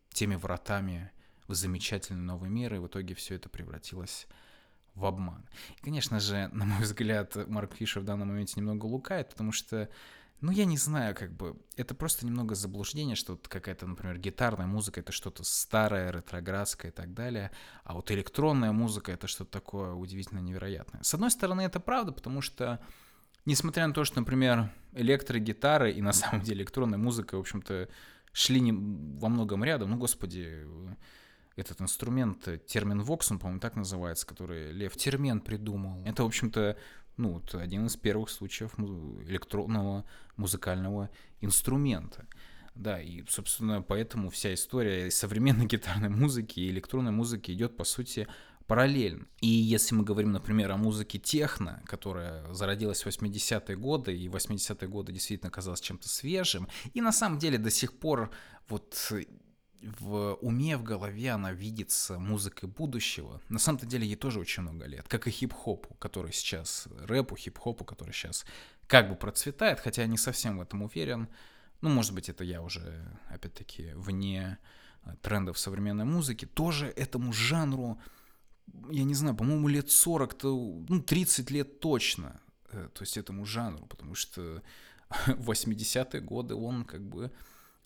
[0.09, 1.13] теми вратами
[1.49, 4.27] в замечательный новый мир, и в итоге все это превратилось
[4.95, 5.47] в обман.
[5.79, 9.89] И, конечно же, на мой взгляд, Марк Фишер в данном моменте немного лукает, потому что,
[10.41, 14.67] ну, я не знаю, как бы, это просто немного заблуждение, что вот какая-то, например, гитарная
[14.67, 17.51] музыка— это что-то старое, ретроградское и так далее,
[17.85, 21.03] а вот электронная музыка— это что-то такое удивительно невероятное.
[21.03, 22.81] С одной стороны, это правда, потому что
[23.47, 27.89] Несмотря на то, что, например, электрогитары и на самом деле электронная музыка, в общем-то,
[28.33, 30.67] шли не, во многом рядом, ну, господи,
[31.57, 36.03] этот инструмент, э, термин Vox, он, по-моему, так называется, который Лев Термен придумал.
[36.05, 36.77] Это, в общем-то,
[37.17, 40.05] ну, вот один из первых случаев электронного
[40.37, 42.27] музыкального инструмента.
[42.75, 48.29] Да, и, собственно, поэтому вся история современной гитарной музыки и электронной музыки идет, по сути,
[48.67, 49.27] параллельно.
[49.41, 54.89] И если мы говорим, например, о музыке техно, которая зародилась в 80-е годы, и 80-е
[54.89, 58.31] годы действительно казалась чем-то свежим, и на самом деле до сих пор
[58.69, 59.11] вот
[60.01, 63.41] в уме, в голове она видится музыкой будущего.
[63.49, 67.85] На самом-то деле ей тоже очень много лет, как и хип-хопу, который сейчас, рэпу, хип-хопу,
[67.85, 68.45] который сейчас
[68.87, 71.29] как бы процветает, хотя я не совсем в этом уверен.
[71.81, 74.59] Ну, может быть, это я уже, опять-таки, вне
[75.05, 76.47] э, трендов современной музыки.
[76.47, 78.01] Тоже этому жанру,
[78.91, 82.41] я не знаю, по-моему, лет 40, то, ну, 30 лет точно.
[82.71, 84.63] Э, то есть этому жанру, потому что
[85.27, 87.31] в 80-е годы он как бы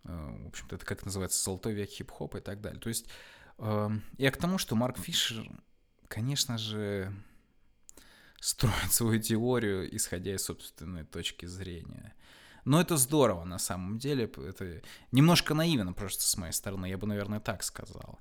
[0.05, 2.81] в общем-то, это как называется, золотой век хип-хопа и так далее.
[2.81, 3.07] То есть
[3.59, 5.51] эм, я к тому, что Марк Фишер,
[6.09, 7.13] конечно же,
[8.41, 12.15] строит свою теорию, исходя из собственной точки зрения.
[12.65, 14.25] Но это здорово на самом деле.
[14.25, 14.83] Это
[15.13, 18.21] немножко наивно просто с моей стороны, я бы, наверное, так сказал.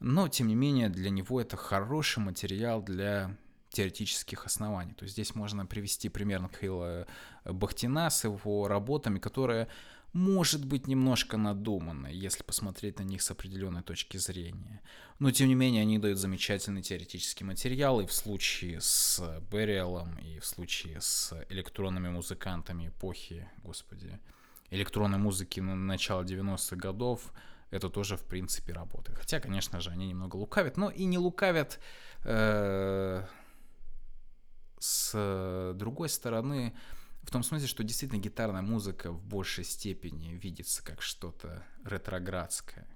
[0.00, 3.36] Но, тем не менее, для него это хороший материал для
[3.70, 4.94] теоретических оснований.
[4.94, 7.06] То есть здесь можно привести пример Михаила
[7.44, 9.68] Бахтина с его работами, которые
[10.12, 14.80] может быть немножко надуманы, если посмотреть на них с определенной точки зрения.
[15.18, 20.38] Но тем не менее они дают замечательный теоретический материал и в случае с Берриэлом, и
[20.38, 24.18] в случае с электронными музыкантами эпохи, господи,
[24.70, 27.32] электронной музыки на начала 90-х годов,
[27.70, 29.18] это тоже в принципе работает.
[29.18, 31.80] Хотя, конечно же, они немного лукавят, но и не лукавят
[32.24, 33.24] э,
[34.78, 36.74] с другой стороны,
[37.22, 42.86] в том смысле, что действительно гитарная музыка в большей степени видится как что-то ретроградское.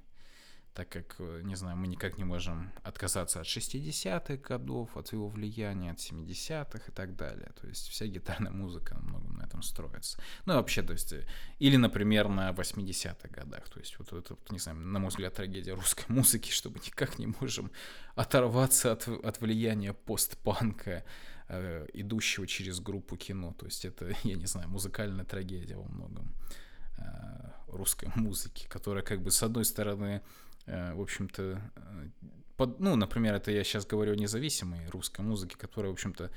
[0.74, 5.26] Так как, э, не знаю, мы никак не можем отказаться от 60-х годов, от его
[5.26, 7.50] влияния, от 70-х и так далее.
[7.58, 10.18] То есть вся гитарная музыка многом на этом строится.
[10.44, 11.26] Ну и вообще, то есть, э,
[11.60, 13.70] или, например, на 80-х годах.
[13.70, 17.18] То есть вот это, не знаю, на мой взгляд, трагедия русской музыки, что мы никак
[17.18, 17.70] не можем
[18.14, 21.04] оторваться от, от влияния постпанка
[21.48, 23.54] э, идущего через группу кино.
[23.58, 26.34] То есть это, я не знаю, музыкальная трагедия во многом
[26.98, 27.02] э,
[27.68, 30.22] русской музыки, которая как бы с одной стороны,
[30.66, 31.60] э, в общем-то,
[32.56, 36.30] под, ну, например, это я сейчас говорю о независимой русской музыке, которая, в общем-то,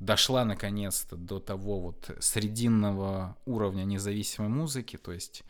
[0.00, 5.44] дошла наконец-то до того вот срединного уровня независимой музыки, то есть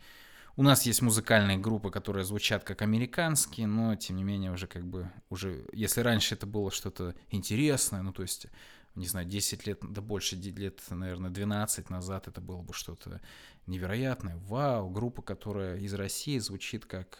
[0.55, 4.85] у нас есть музыкальные группы, которые звучат как американские, но тем не менее уже как
[4.85, 8.47] бы уже, если раньше это было что-то интересное, ну то есть
[8.95, 13.21] не знаю, 10 лет, да больше лет, наверное, 12 назад это было бы что-то
[13.65, 14.37] невероятное.
[14.37, 17.19] Вау, группа, которая из России звучит как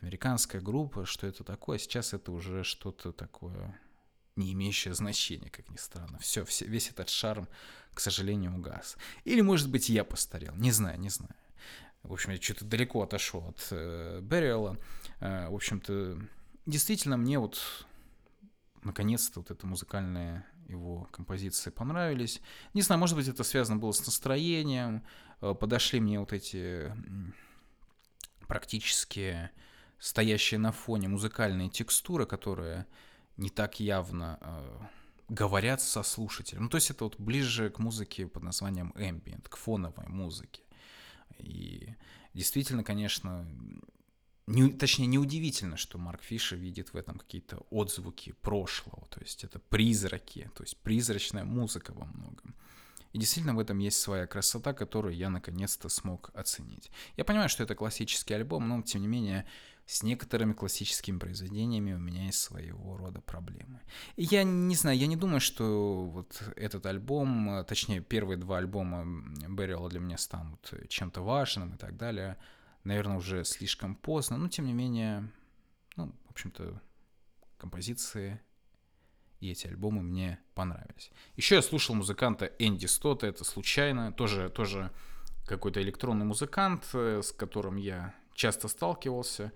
[0.00, 1.78] американская группа, что это такое?
[1.78, 3.78] Сейчас это уже что-то такое
[4.36, 6.18] не имеющее значения, как ни странно.
[6.18, 7.48] Все, все, весь этот шарм,
[7.92, 8.96] к сожалению, угас.
[9.24, 10.54] Или, может быть, я постарел.
[10.56, 11.34] Не знаю, не знаю.
[12.02, 14.76] В общем, я что-то далеко отошел от э, Берриэла.
[15.20, 16.18] Э, в общем-то,
[16.66, 17.86] действительно, мне вот
[18.82, 22.40] наконец-то вот эта музыкальная его композиции понравились.
[22.72, 25.04] Не знаю, может быть, это связано было с настроением.
[25.40, 26.92] Э, подошли мне вот эти
[28.46, 29.50] практически
[29.98, 32.86] стоящие на фоне музыкальные текстуры, которые
[33.36, 34.78] не так явно э,
[35.28, 36.64] говорят со слушателем.
[36.64, 40.62] Ну, то есть это вот ближе к музыке под названием ambient, к фоновой музыке.
[41.38, 41.94] И
[42.34, 43.46] действительно, конечно,
[44.46, 49.58] не, точнее, неудивительно, что Марк Фишер видит в этом какие-то отзвуки прошлого, то есть это
[49.58, 52.54] призраки, то есть призрачная музыка во многом.
[53.12, 56.90] И действительно в этом есть своя красота, которую я наконец-то смог оценить.
[57.16, 59.46] Я понимаю, что это классический альбом, но тем не менее
[59.86, 63.80] с некоторыми классическими произведениями у меня есть своего рода проблемы.
[64.16, 69.04] И я не знаю, я не думаю, что вот этот альбом, точнее первые два альбома
[69.48, 72.36] Берриала для меня станут чем-то важным и так далее.
[72.84, 75.30] Наверное, уже слишком поздно, но тем не менее,
[75.96, 76.80] ну, в общем-то,
[77.56, 78.40] композиции
[79.40, 81.10] и эти альбомы мне понравились.
[81.36, 84.90] Еще я слушал музыканта Энди Стота, это случайно, тоже, тоже
[85.46, 89.52] какой-то электронный музыкант, э, с которым я часто сталкивался.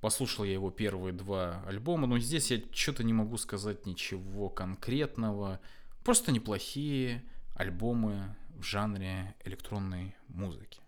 [0.00, 5.60] Послушал я его первые два альбома, но здесь я что-то не могу сказать ничего конкретного.
[6.04, 7.24] Просто неплохие
[7.54, 10.83] альбомы в жанре электронной музыки.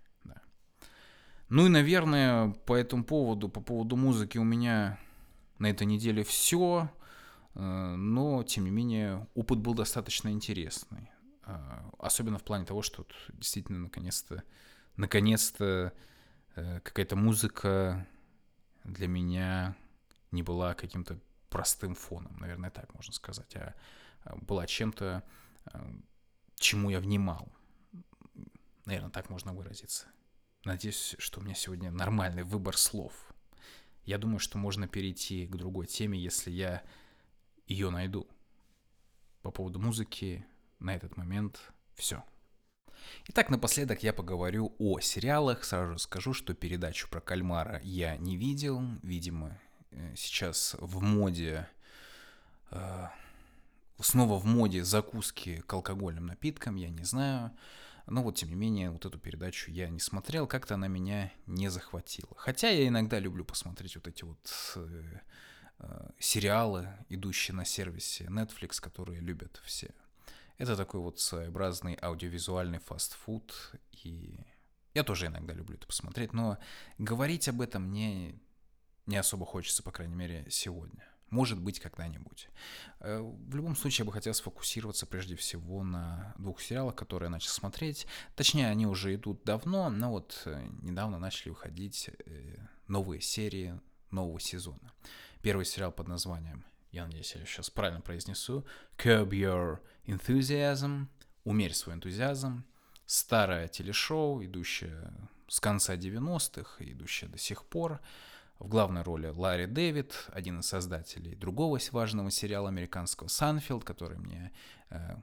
[1.49, 4.99] Ну и, наверное, по этому поводу, по поводу музыки у меня
[5.59, 6.91] на этой неделе все.
[7.55, 11.11] Э, но, тем не менее, опыт был достаточно интересный.
[11.45, 11.57] Э,
[11.99, 14.43] особенно в плане того, что действительно наконец-то
[14.97, 15.93] наконец-то
[16.57, 18.07] э, какая-то музыка
[18.85, 19.77] для меня
[20.33, 23.75] не была каким-то простым фоном, наверное, так можно сказать, а,
[24.25, 25.23] а была чем-то,
[26.57, 27.49] чему я внимал.
[28.85, 30.07] Наверное, так можно выразиться.
[30.67, 33.13] Надеюсь, что у меня сегодня нормальный выбор слов.
[34.05, 36.83] Я думаю, что можно перейти к другой теме, если я
[37.69, 38.27] ее найду.
[39.43, 40.45] По поводу музыки
[40.81, 41.61] на этот момент
[41.95, 42.25] все.
[43.29, 45.63] Итак, напоследок я поговорю о сериалах.
[45.63, 48.83] Сразу скажу, что передачу про кальмара я не видел.
[49.05, 49.57] Видимо,
[49.93, 51.69] э, сейчас в моде...
[52.73, 53.07] Э,
[54.01, 57.53] снова в моде закуски к алкогольным напиткам, я не знаю.
[58.07, 61.69] Но вот, тем не менее, вот эту передачу я не смотрел, как-то она меня не
[61.69, 62.33] захватила.
[62.37, 64.39] Хотя я иногда люблю посмотреть вот эти вот
[64.77, 65.19] э,
[65.79, 69.91] Э, сериалы, идущие на сервисе Netflix, которые любят все.
[70.57, 74.41] Это такой вот своеобразный аудиовизуальный фастфуд, и
[74.95, 76.57] я тоже иногда люблю это посмотреть, но
[76.97, 78.41] говорить об этом мне
[79.05, 81.05] не особо хочется, по крайней мере, сегодня.
[81.37, 82.49] Может быть, когда-нибудь.
[83.01, 87.31] Э, в любом случае, я бы хотел сфокусироваться прежде всего на двух сериалах, которые я
[87.31, 88.07] начал смотреть.
[88.35, 92.11] Точнее, они уже идут давно, но вот э, недавно начали выходить
[92.89, 93.79] новые серии
[94.11, 94.93] нового сезона
[95.47, 101.07] первый сериал под названием, я надеюсь, я сейчас правильно произнесу, Curb Your Enthusiasm,
[101.45, 102.65] Умерь свой энтузиазм,
[103.07, 105.13] старое телешоу, идущее
[105.47, 108.01] с конца 90-х, идущее до сих пор.
[108.59, 114.51] В главной роли Ларри Дэвид, один из создателей другого важного сериала американского «Санфилд», который мне
[114.91, 115.17] э,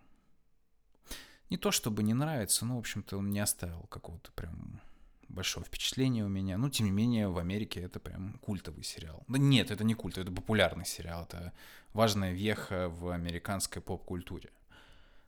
[1.49, 4.81] не то чтобы не нравится, но, в общем-то, он не оставил какого-то прям
[5.29, 6.57] большое впечатление у меня.
[6.57, 9.23] Ну, тем не менее, в Америке это прям культовый сериал.
[9.27, 11.23] Да нет, это не культ, это популярный сериал.
[11.23, 11.53] Это
[11.93, 14.51] важная веха в американской поп-культуре.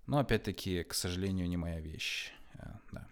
[0.05, 2.31] Но, опять-таки, к сожалению, не моя вещь.
[2.53, 3.07] Э, да.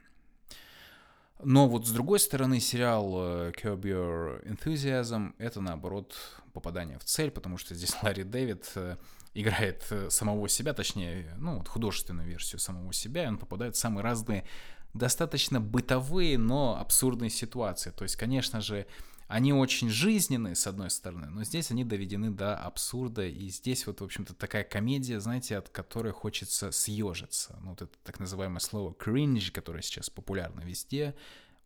[1.41, 6.15] Но вот с другой стороны, сериал э, Curb Your Enthusiasm— это, наоборот,
[6.53, 8.97] попадание в цель, потому что здесь Ларри Дэвид э,
[9.33, 14.03] играет самого себя, точнее, ну, вот художественную версию самого себя, и он попадает в самые
[14.03, 14.45] разные
[14.93, 17.89] достаточно бытовые, но абсурдные ситуации.
[17.89, 18.85] То есть, конечно же,
[19.33, 23.99] они очень жизненные, с одной стороны, но здесь они доведены до абсурда, и здесь вот,
[23.99, 27.57] в общем-то, такая комедия, знаете, от которой хочется съежиться.
[27.63, 31.15] Ну, вот это так называемое слово cringe, которое сейчас популярно везде,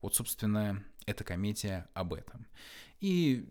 [0.01, 2.47] вот, собственно, эта комедия об этом.
[3.01, 3.49] И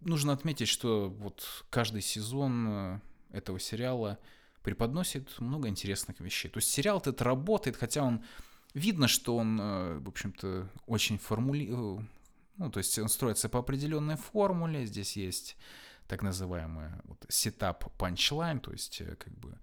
[0.00, 4.18] нужно отметить, что вот каждый сезон э, этого сериала
[4.62, 6.48] преподносит много интересных вещей.
[6.48, 8.24] То есть сериал этот работает, хотя он
[8.74, 11.68] Видно, что он, э, в общем-то, очень формули...
[12.60, 14.86] Э, ну, то есть он строится по определенной формуле.
[14.86, 15.56] Здесь есть
[16.06, 19.58] так называемый вот, setup punchline, то есть э, как бы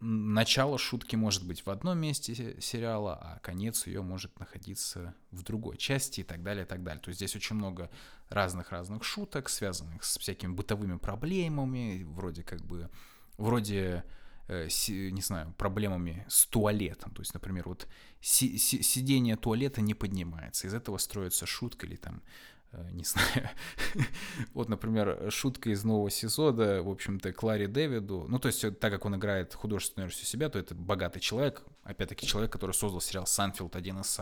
[0.00, 5.76] начало шутки может быть в одном месте сериала, а конец ее может находиться в другой
[5.76, 7.02] части и так далее, и так далее.
[7.02, 7.90] То есть здесь очень много
[8.28, 12.88] разных-разных шуток, связанных с всякими бытовыми проблемами, вроде как бы,
[13.38, 14.17] вроде Э,
[14.48, 17.12] не знаю, проблемами с туалетом.
[17.12, 17.86] То есть, например, вот
[18.20, 20.66] си си сидение туалета не поднимается.
[20.66, 22.22] Из этого строится шутка или там
[22.72, 23.50] э, не знаю.
[24.54, 28.26] вот, например, шутка из нового сезона, в общем-то, Клари Дэвиду.
[28.28, 31.62] Ну, то есть, так как он играет художественную версию себя, то это богатый человек.
[31.82, 34.18] Опять-таки, человек, который создал сериал «Санфилд», один из,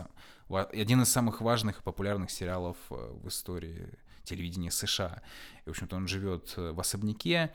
[0.49, 5.21] один из самых важных и популярных сериалов э, в истории телевидении США.
[5.65, 7.53] И, в общем-то, он живет в особняке,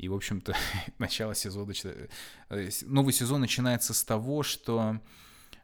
[0.00, 0.56] и, в общем-то,
[0.98, 1.74] начало сезона...
[2.82, 4.98] Новый сезон начинается с того, что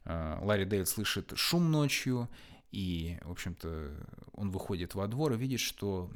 [0.05, 2.28] Ларри Дэвид слышит шум ночью,
[2.70, 3.93] и, в общем-то,
[4.34, 6.11] он выходит во двор и видит, что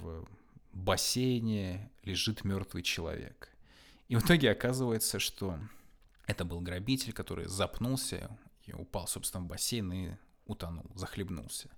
[0.00, 0.28] в
[0.74, 3.48] бассейне лежит мертвый человек.
[4.08, 5.58] И в итоге оказывается, что
[6.26, 8.36] это был грабитель, который запнулся
[8.66, 10.10] и упал, собственно, в бассейн и
[10.44, 11.70] утонул, захлебнулся.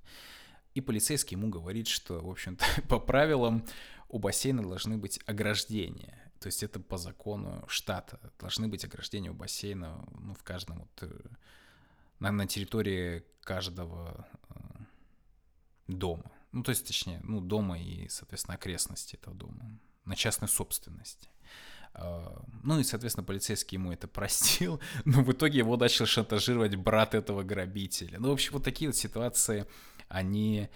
[0.74, 3.64] И полицейский ему говорит, что, в общем-то, по правилам
[4.12, 6.30] у бассейна должны быть ограждения.
[6.38, 8.20] То есть это по закону штата.
[8.38, 11.20] Должны быть ограждения у бассейна ну, в каждом вот, э,
[12.18, 14.54] на, на территории каждого э,
[15.88, 16.30] дома.
[16.52, 19.78] Ну, то есть, точнее, ну, дома и, соответственно, окрестности этого дома.
[20.04, 21.30] На частной собственности.
[21.94, 27.14] А, ну и, соответственно, полицейский ему это простил, но в итоге его начал шантажировать брат
[27.14, 28.18] этого грабителя.
[28.20, 29.66] Ну, в общем, вот такие вот ситуации,
[30.08, 30.68] они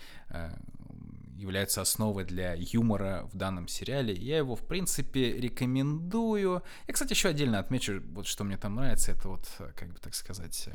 [1.37, 4.15] э, являются основой для юмора в данном сериале.
[4.15, 6.63] Я его, в принципе, рекомендую.
[6.87, 10.15] Я, кстати, еще отдельно отмечу, вот что мне там нравится, это вот, как бы так
[10.15, 10.69] сказать,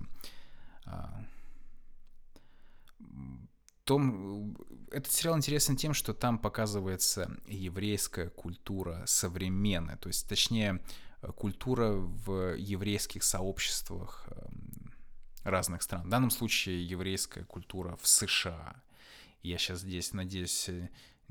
[0.85, 1.25] а,
[3.91, 4.55] том,
[4.91, 10.81] этот сериал интересен тем, что там показывается еврейская культура современная, то есть, точнее,
[11.35, 14.93] культура в еврейских сообществах эм,
[15.43, 16.03] разных стран.
[16.07, 18.81] В данном случае еврейская культура в США.
[19.43, 20.69] Я сейчас здесь, надеюсь,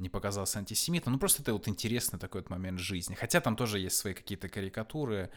[0.01, 1.13] не показался антисемитом.
[1.13, 3.15] Ну, просто это вот интересный такой вот момент жизни.
[3.15, 5.31] Хотя там тоже есть свои какие-то карикатуры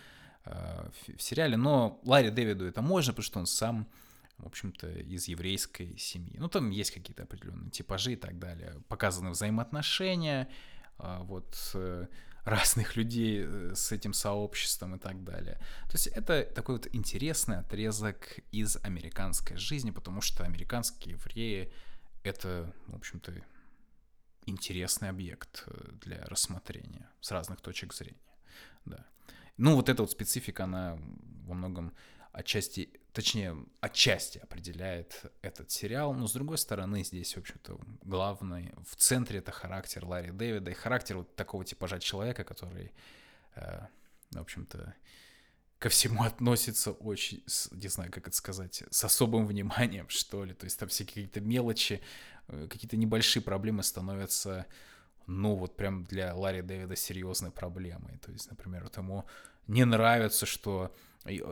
[0.45, 3.87] э, в, в сериале, но Ларри Дэвиду это можно, потому что он сам
[4.37, 6.35] в общем-то, из еврейской семьи.
[6.37, 8.81] Ну, там есть какие-то определенные типажи и так далее.
[8.89, 10.49] Показаны взаимоотношения,
[10.97, 12.07] а, вот, э,
[12.43, 15.59] разных людей э, с этим сообществом и так далее.
[15.85, 21.71] То есть это такой вот интересный отрезок из американской жизни, потому что американские евреи—
[22.23, 23.33] это, в общем-то,
[24.45, 28.17] интересный объект э, для рассмотрения с разных точек зрения.
[28.85, 29.05] Да.
[29.57, 30.97] Ну, вот эта вот специфика, она
[31.45, 31.93] во многом
[32.31, 38.95] отчасти, точнее, отчасти определяет этот сериал, но с другой стороны, здесь, в общем-то, главный, в
[38.95, 42.91] центре это характер Ларри Дэвида и характер вот такого типажа человека, который,
[43.55, 43.87] э,
[44.31, 44.95] в общем-то,
[45.83, 50.53] ко всему относится очень, не знаю, как это сказать, с особым вниманием, что ли.
[50.53, 51.99] То есть там все какие-то мелочи,
[52.47, 54.65] э, какие-то небольшие проблемы становятся,
[55.27, 58.17] ну, вот прям для Ларри Дэвида серьезной проблемой.
[58.19, 59.25] То есть, например, вот ему
[59.67, 60.95] не нравится, что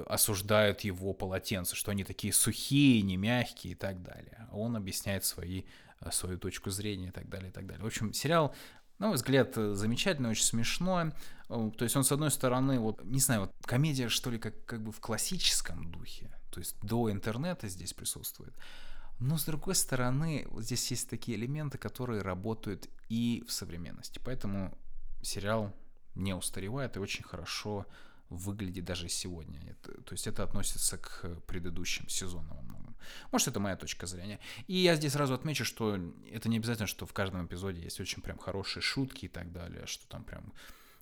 [0.07, 4.47] осуждают его полотенца, что они такие сухие, не мягкие и так далее.
[4.53, 5.63] Он объясняет свои,
[5.99, 7.83] э, свою точку зрения и так далее, и так далее.
[7.83, 8.55] В общем, сериал,
[9.01, 11.11] на мой взгляд, э, замечательный, очень смешной.
[11.49, 14.63] Э, то есть он, с одной стороны, вот, не знаю, вот комедия, что ли, как,
[14.65, 18.53] как бы в классическом духе, то есть до интернета здесь присутствует.
[19.19, 24.21] Но, с другой стороны, вот здесь есть такие элементы, которые работают и в современности.
[24.23, 24.77] Поэтому
[25.23, 25.73] сериал
[26.13, 27.87] не устаревает и очень хорошо
[28.29, 29.59] выглядит даже сегодня.
[29.67, 32.80] Это, то есть это относится к предыдущим сезонам.
[33.31, 34.39] Может, это моя точка зрения.
[34.67, 35.99] И я здесь сразу отмечу, что
[36.31, 39.85] это не обязательно, что в каждом эпизоде есть очень прям хорошие шутки и так далее,
[39.85, 40.53] что там прям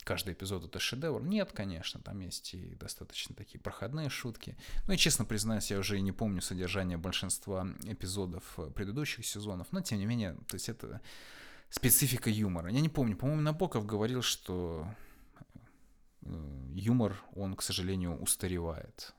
[0.03, 1.21] каждый эпизод это шедевр.
[1.21, 4.57] Нет, конечно, там есть и достаточно такие проходные шутки.
[4.87, 9.81] Ну и честно признаюсь, я уже и не помню содержание большинства эпизодов предыдущих сезонов, но
[9.81, 11.01] тем не менее, то есть это
[11.69, 12.71] специфика юмора.
[12.71, 14.87] Я не помню, по-моему, Набоков говорил, что
[16.21, 16.31] Э,
[16.75, 19.13] юмор, он, к сожалению, устаревает.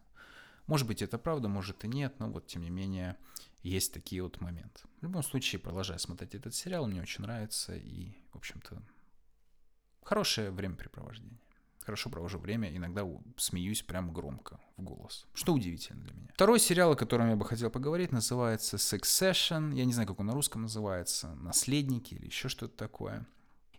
[0.70, 3.16] Может быть, это правда, может и нет, но вот, тем не менее,
[3.64, 4.82] есть такие вот моменты.
[5.00, 8.80] В любом случае, продолжаю смотреть этот сериал, мне очень нравится, и, в общем-то,
[10.04, 11.40] хорошее времяпрепровождение.
[11.80, 13.04] Хорошо провожу время, иногда
[13.36, 16.28] смеюсь прямо громко в голос, что удивительно для меня.
[16.34, 19.74] Второй сериал, о котором я бы хотел поговорить, называется Succession.
[19.74, 23.26] Я не знаю, как он на русском называется, «Наследники» или еще что-то такое.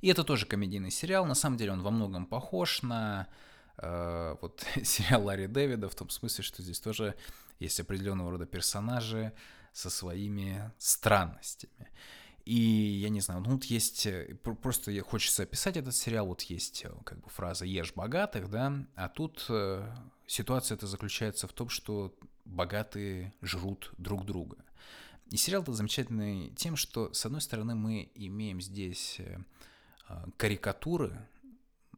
[0.01, 1.25] И это тоже комедийный сериал.
[1.25, 3.29] На самом деле он во многом похож на
[3.77, 7.15] вот сериал Ларри Дэвида, в том смысле, что здесь тоже
[7.59, 9.33] есть определенного рода персонажи
[9.73, 11.89] со своими странностями.
[12.43, 16.83] И я не знаю, ну вот есть, э, просто хочется описать этот сериал, вот есть
[16.83, 19.87] э, как бы фраза «ешь богатых», да, а тут э,
[20.25, 22.15] ситуация это заключается в том, что
[22.45, 24.57] богатые жрут друг друга.
[25.29, 29.37] И сериал этот замечательный тем, что, с одной стороны, мы имеем здесь э,
[30.11, 31.17] Э, карикатуры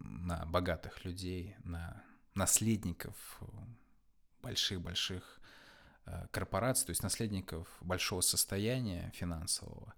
[0.03, 2.03] на богатых людей, на
[2.35, 3.15] наследников
[4.41, 5.39] больших-больших
[6.05, 9.93] э, корпораций, то есть наследников большого состояния финансового.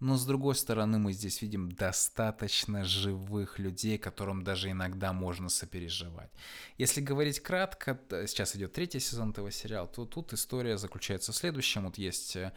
[0.00, 6.30] Но с другой стороны, мы здесь видим достаточно живых людей, которым даже иногда можно сопереживать.
[6.76, 11.86] Если говорить кратко, сейчас идет третий сезон этого сериала, то тут история заключается в следующем.
[11.86, 12.52] Вот есть э,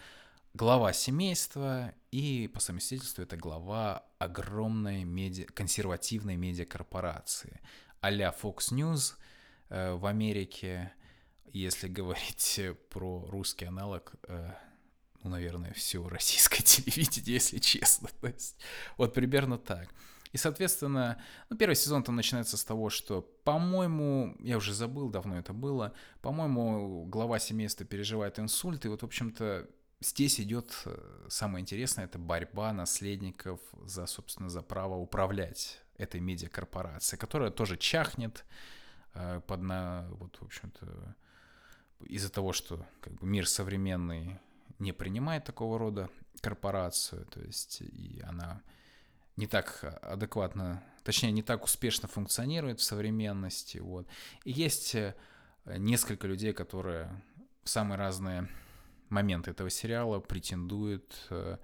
[0.54, 7.62] глава семейства, и по совместительству это глава огромной медиа, консервативной медиакорпорации
[8.02, 9.14] а-ля Fox News
[9.70, 10.92] э, в Америке,
[11.46, 14.52] если говорить про русский аналог, э,
[15.24, 18.10] ну, наверное, все российское телевидение, если честно.
[18.20, 18.58] То есть,
[18.98, 19.90] вот примерно так.
[20.32, 25.38] И, соответственно, ну, первый сезон там начинается с того, что, по-моему, я уже забыл, давно
[25.38, 29.70] это было, по-моему, глава семейства переживает инсульт, и вот, в общем-то,
[30.02, 37.20] здесь идет э, самое интересное, это борьба наследников за, собственно, за право управлять этой медиакорпорацией,
[37.20, 38.44] которая тоже чахнет
[39.14, 41.16] э, под на, вот, в общем-то,
[42.08, 44.40] из-за того, что как бы, мир современный
[44.80, 46.10] не принимает такого рода
[46.42, 48.62] корпорацию, то есть и она
[49.36, 53.78] не так адекватно, точнее, не так успешно функционирует в современности.
[53.78, 54.08] Вот.
[54.44, 55.16] И есть э,
[55.66, 57.10] несколько людей, которые
[57.64, 58.50] в самые разные
[59.12, 61.58] моменты этого сериала претендуют э,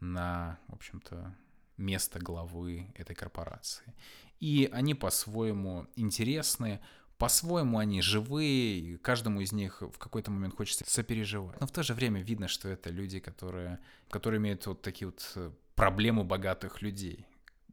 [0.00, 1.34] на, в общем-то,
[1.76, 3.94] место главы этой корпорации.
[4.40, 6.80] И они по-своему интересны,
[7.16, 11.60] по-своему они живые, и каждому из них в какой-то момент хочется сопереживать.
[11.60, 13.78] Но в то же время видно, что это люди, которые,
[14.10, 17.26] которые имеют вот такие вот э, проблемы богатых людей,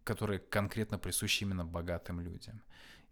[0.04, 2.62] которые конкретно присущи именно богатым людям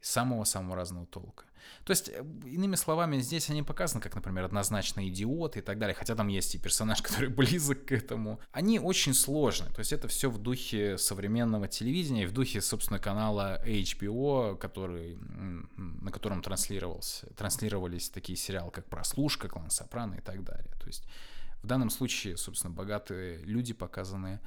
[0.04, 1.45] самого-самого разного толка.
[1.86, 5.95] То есть, э, иными словами, здесь они показаны как, например, однозначно идиоты и так далее,
[5.95, 8.39] хотя там есть и персонаж, который близок к этому.
[8.51, 12.99] Они очень сложные, то есть это все в духе современного телевидения и в духе, собственно,
[12.99, 15.18] канала HBO, который,
[15.78, 20.74] на котором транслировался, транслировались такие сериалы, как «Прослушка», «Клан Сопрано» и так далее.
[20.82, 21.08] То есть
[21.62, 24.41] в данном случае, собственно, богатые люди показаны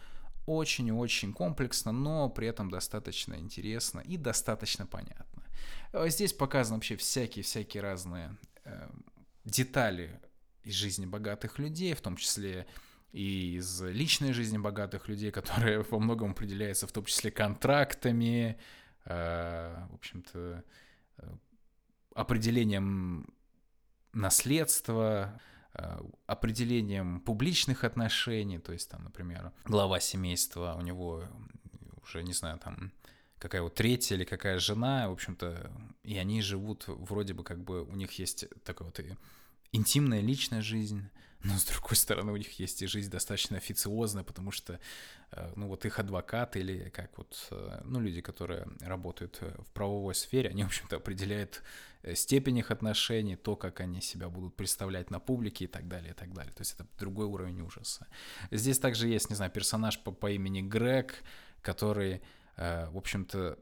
[0.46, 5.45] очень-очень комплексно, но при этом достаточно интересно и достаточно понятно.
[5.92, 8.88] Э, здесь показаны вообще всякие-всякие разные э,
[9.44, 10.20] детали
[10.62, 12.66] из жизни богатых людей, в том числе
[13.12, 18.58] и из личной жизни богатых людей, которая во многом определяется в том числе контрактами,
[19.04, 20.64] э, в общем-то,
[21.18, 21.36] э,
[22.14, 23.26] определением
[24.12, 25.40] наследства,
[25.74, 31.24] э, определением публичных отношений, то есть там, например, глава семейства, у него
[32.02, 32.92] уже, не знаю, там
[33.38, 35.70] какая вот третья или какая жена, в общем-то,
[36.04, 39.00] и они живут вроде бы как бы у них есть такая вот
[39.72, 41.08] интимная личная жизнь,
[41.42, 44.80] но с другой стороны у них есть и жизнь достаточно официозная, потому что,
[45.32, 50.14] э, ну вот их адвокаты или как вот, э, ну люди, которые работают в правовой
[50.14, 51.62] сфере, они, в общем-то, определяют
[52.02, 56.12] э, степень их отношений, то, как они себя будут представлять на публике и так далее,
[56.12, 56.52] и так далее.
[56.54, 58.06] То есть это другой уровень ужаса.
[58.50, 61.22] Здесь также есть, не знаю, персонаж по, по имени Грег,
[61.60, 62.22] который Э,
[62.56, 63.58] в общем-то,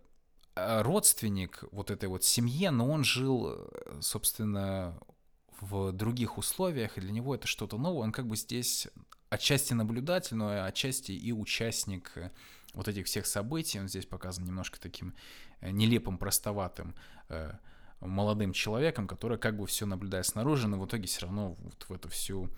[0.55, 4.99] э, родственник вот этой вот семье, но он жил, э, собственно,
[5.61, 8.05] в других условиях, и для него это что-то новое.
[8.05, 8.89] Он как бы здесь
[9.31, 12.13] отчасти наблюдатель, но отчасти и участник
[12.75, 13.81] вот этих всех событий.
[13.81, 15.15] Он здесь показан немножко таким
[15.61, 16.95] нелепым, простоватым
[18.01, 21.93] молодым человеком, который как бы все наблюдает снаружи, но в итоге все равно вот в
[21.93, 22.51] эту всю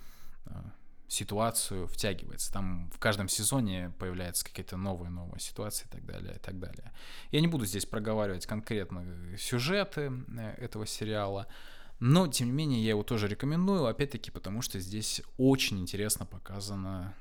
[1.09, 2.52] ситуацию втягивается.
[2.52, 6.92] Там в каждом сезоне появляется какая-то новая новая ситуация и так далее, и так далее.
[7.30, 9.04] Я не буду здесь проговаривать конкретно
[9.38, 11.46] сюжеты э, этого сериала,
[11.98, 17.14] но, тем не менее, я его тоже рекомендую, опять-таки, потому что здесь очень интересно показана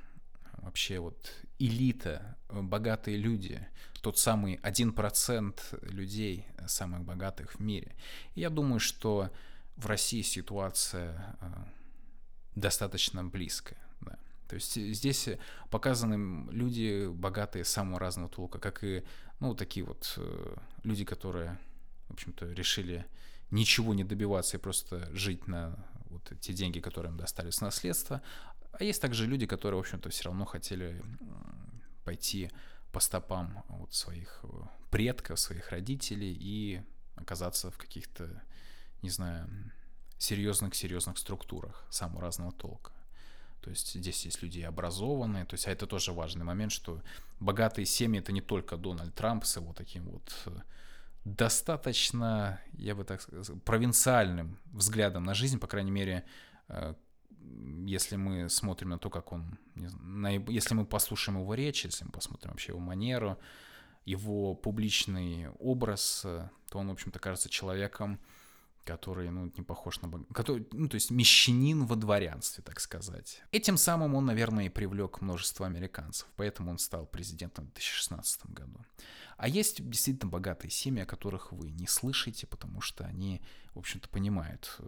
[0.58, 3.66] вообще вот элита, богатые люди,
[4.02, 7.96] тот самый 1% людей, самых богатых в мире.
[8.34, 9.32] И я думаю, что
[9.78, 11.46] в России ситуация э,
[12.56, 13.76] достаточно близко.
[14.02, 14.18] Да.
[14.48, 15.30] То есть здесь
[15.70, 19.04] показаны люди богатые самого разного толка, как и
[19.40, 21.60] ну, такие вот э, люди, которые,
[22.08, 23.06] в общем-то, решили
[23.52, 28.22] ничего не добиваться и просто жить на вот те деньги, которые им достались с наследства.
[28.72, 31.02] А есть также люди, которые, в общем-то, все равно хотели
[32.04, 32.52] пойти
[32.92, 34.48] по стопам вот своих э,
[34.90, 36.82] предков, своих родителей и
[37.16, 38.42] оказаться в каких-то,
[39.02, 39.50] не знаю,
[40.18, 42.92] серьезных-серьезных структурах самого разного толка.
[43.62, 47.02] То есть здесь есть люди образованные, то есть а это тоже важный момент, что
[47.40, 50.52] богатые семьи это не только Дональд Трамп с его таким вот э,
[51.26, 56.26] достаточно, я бы так сказал, провинциальным взглядом на жизнь, по крайней мере,
[56.68, 56.94] э,
[57.88, 62.12] если мы смотрим на то, как он, на, если мы послушаем его речь, если мы
[62.12, 63.40] посмотрим вообще его манеру,
[64.06, 68.20] его публичный образ, э, то он, в общем-то, кажется человеком,
[68.86, 70.12] который, ну, не похож на...
[70.34, 73.42] Который, ну, то есть мещанин во дворянстве, так сказать.
[73.52, 78.86] Этим самым он, наверное, и привлек множество американцев, поэтому он стал президентом в 2016 году.
[79.38, 83.42] А есть действительно богатые семьи, о которых вы не слышите, потому что они,
[83.74, 84.80] в общем-то, понимают,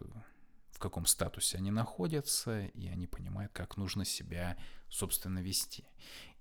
[0.71, 4.57] в каком статусе они находятся, и они понимают, как нужно себя,
[4.89, 5.85] собственно, вести.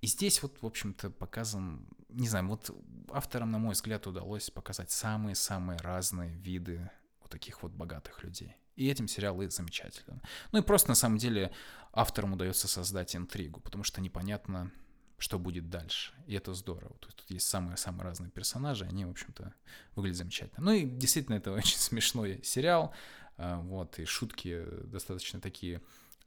[0.03, 2.71] И здесь вот, в общем-то, показан, не знаю, вот
[3.11, 6.91] авторам, на мой взгляд, удалось показать самые-самые разные виды
[7.27, 8.57] вот таких вот богатых людей.
[8.77, 10.23] И этим сериал и замечателен.
[10.53, 11.51] Ну и просто, на самом деле,
[11.93, 14.71] авторам удается создать интригу, потому что непонятно,
[15.19, 16.13] что будет дальше.
[16.27, 16.95] И это здорово.
[17.01, 19.55] Тут, тут есть самые-самые разные персонажи, они, в общем-то,
[19.95, 20.65] выглядят замечательно.
[20.65, 22.95] Ну и действительно, это очень смешной сериал.
[23.39, 25.83] А, вот, и шутки достаточно такие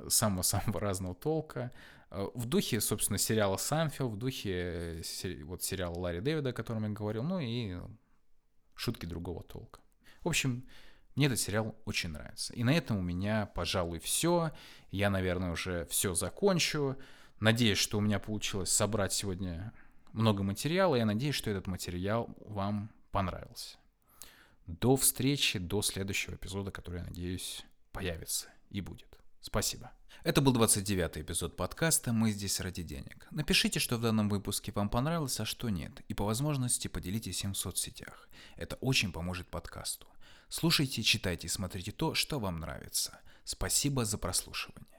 [0.08, 1.72] самого-самого разного толка.
[2.10, 6.84] А, в духе, собственно, сериала «Самфил», в духе э, вот сериала Ларри Дэвида, о котором
[6.84, 7.78] я говорил, ну и
[8.74, 9.82] шутки другого толка.
[10.24, 10.68] В общем,
[11.20, 12.54] мне этот сериал очень нравится.
[12.54, 14.52] И на этом у меня, пожалуй, все.
[14.90, 16.96] Я, наверное, уже все закончу.
[17.42, 19.74] Надеюсь, что у меня получилось собрать сегодня
[20.14, 20.96] много материала.
[20.96, 23.76] Я надеюсь, что этот материал вам понравился.
[24.66, 29.20] До встречи, до следующего эпизода, который, я надеюсь, появится и будет.
[29.42, 29.92] Спасибо.
[30.24, 33.28] Это был 29-й эпизод подкаста «Мы здесь ради денег».
[33.32, 37.54] Напишите, что в данном выпуске вам понравилось, а что нет, и по возможности поделитесь им
[37.54, 38.30] в соцсетях.
[38.56, 40.08] Это очень поможет подкасту.
[40.50, 43.22] Слушайте, читайте смотрите то, что вам нравится.
[43.44, 44.99] Спасибо за прослушивание.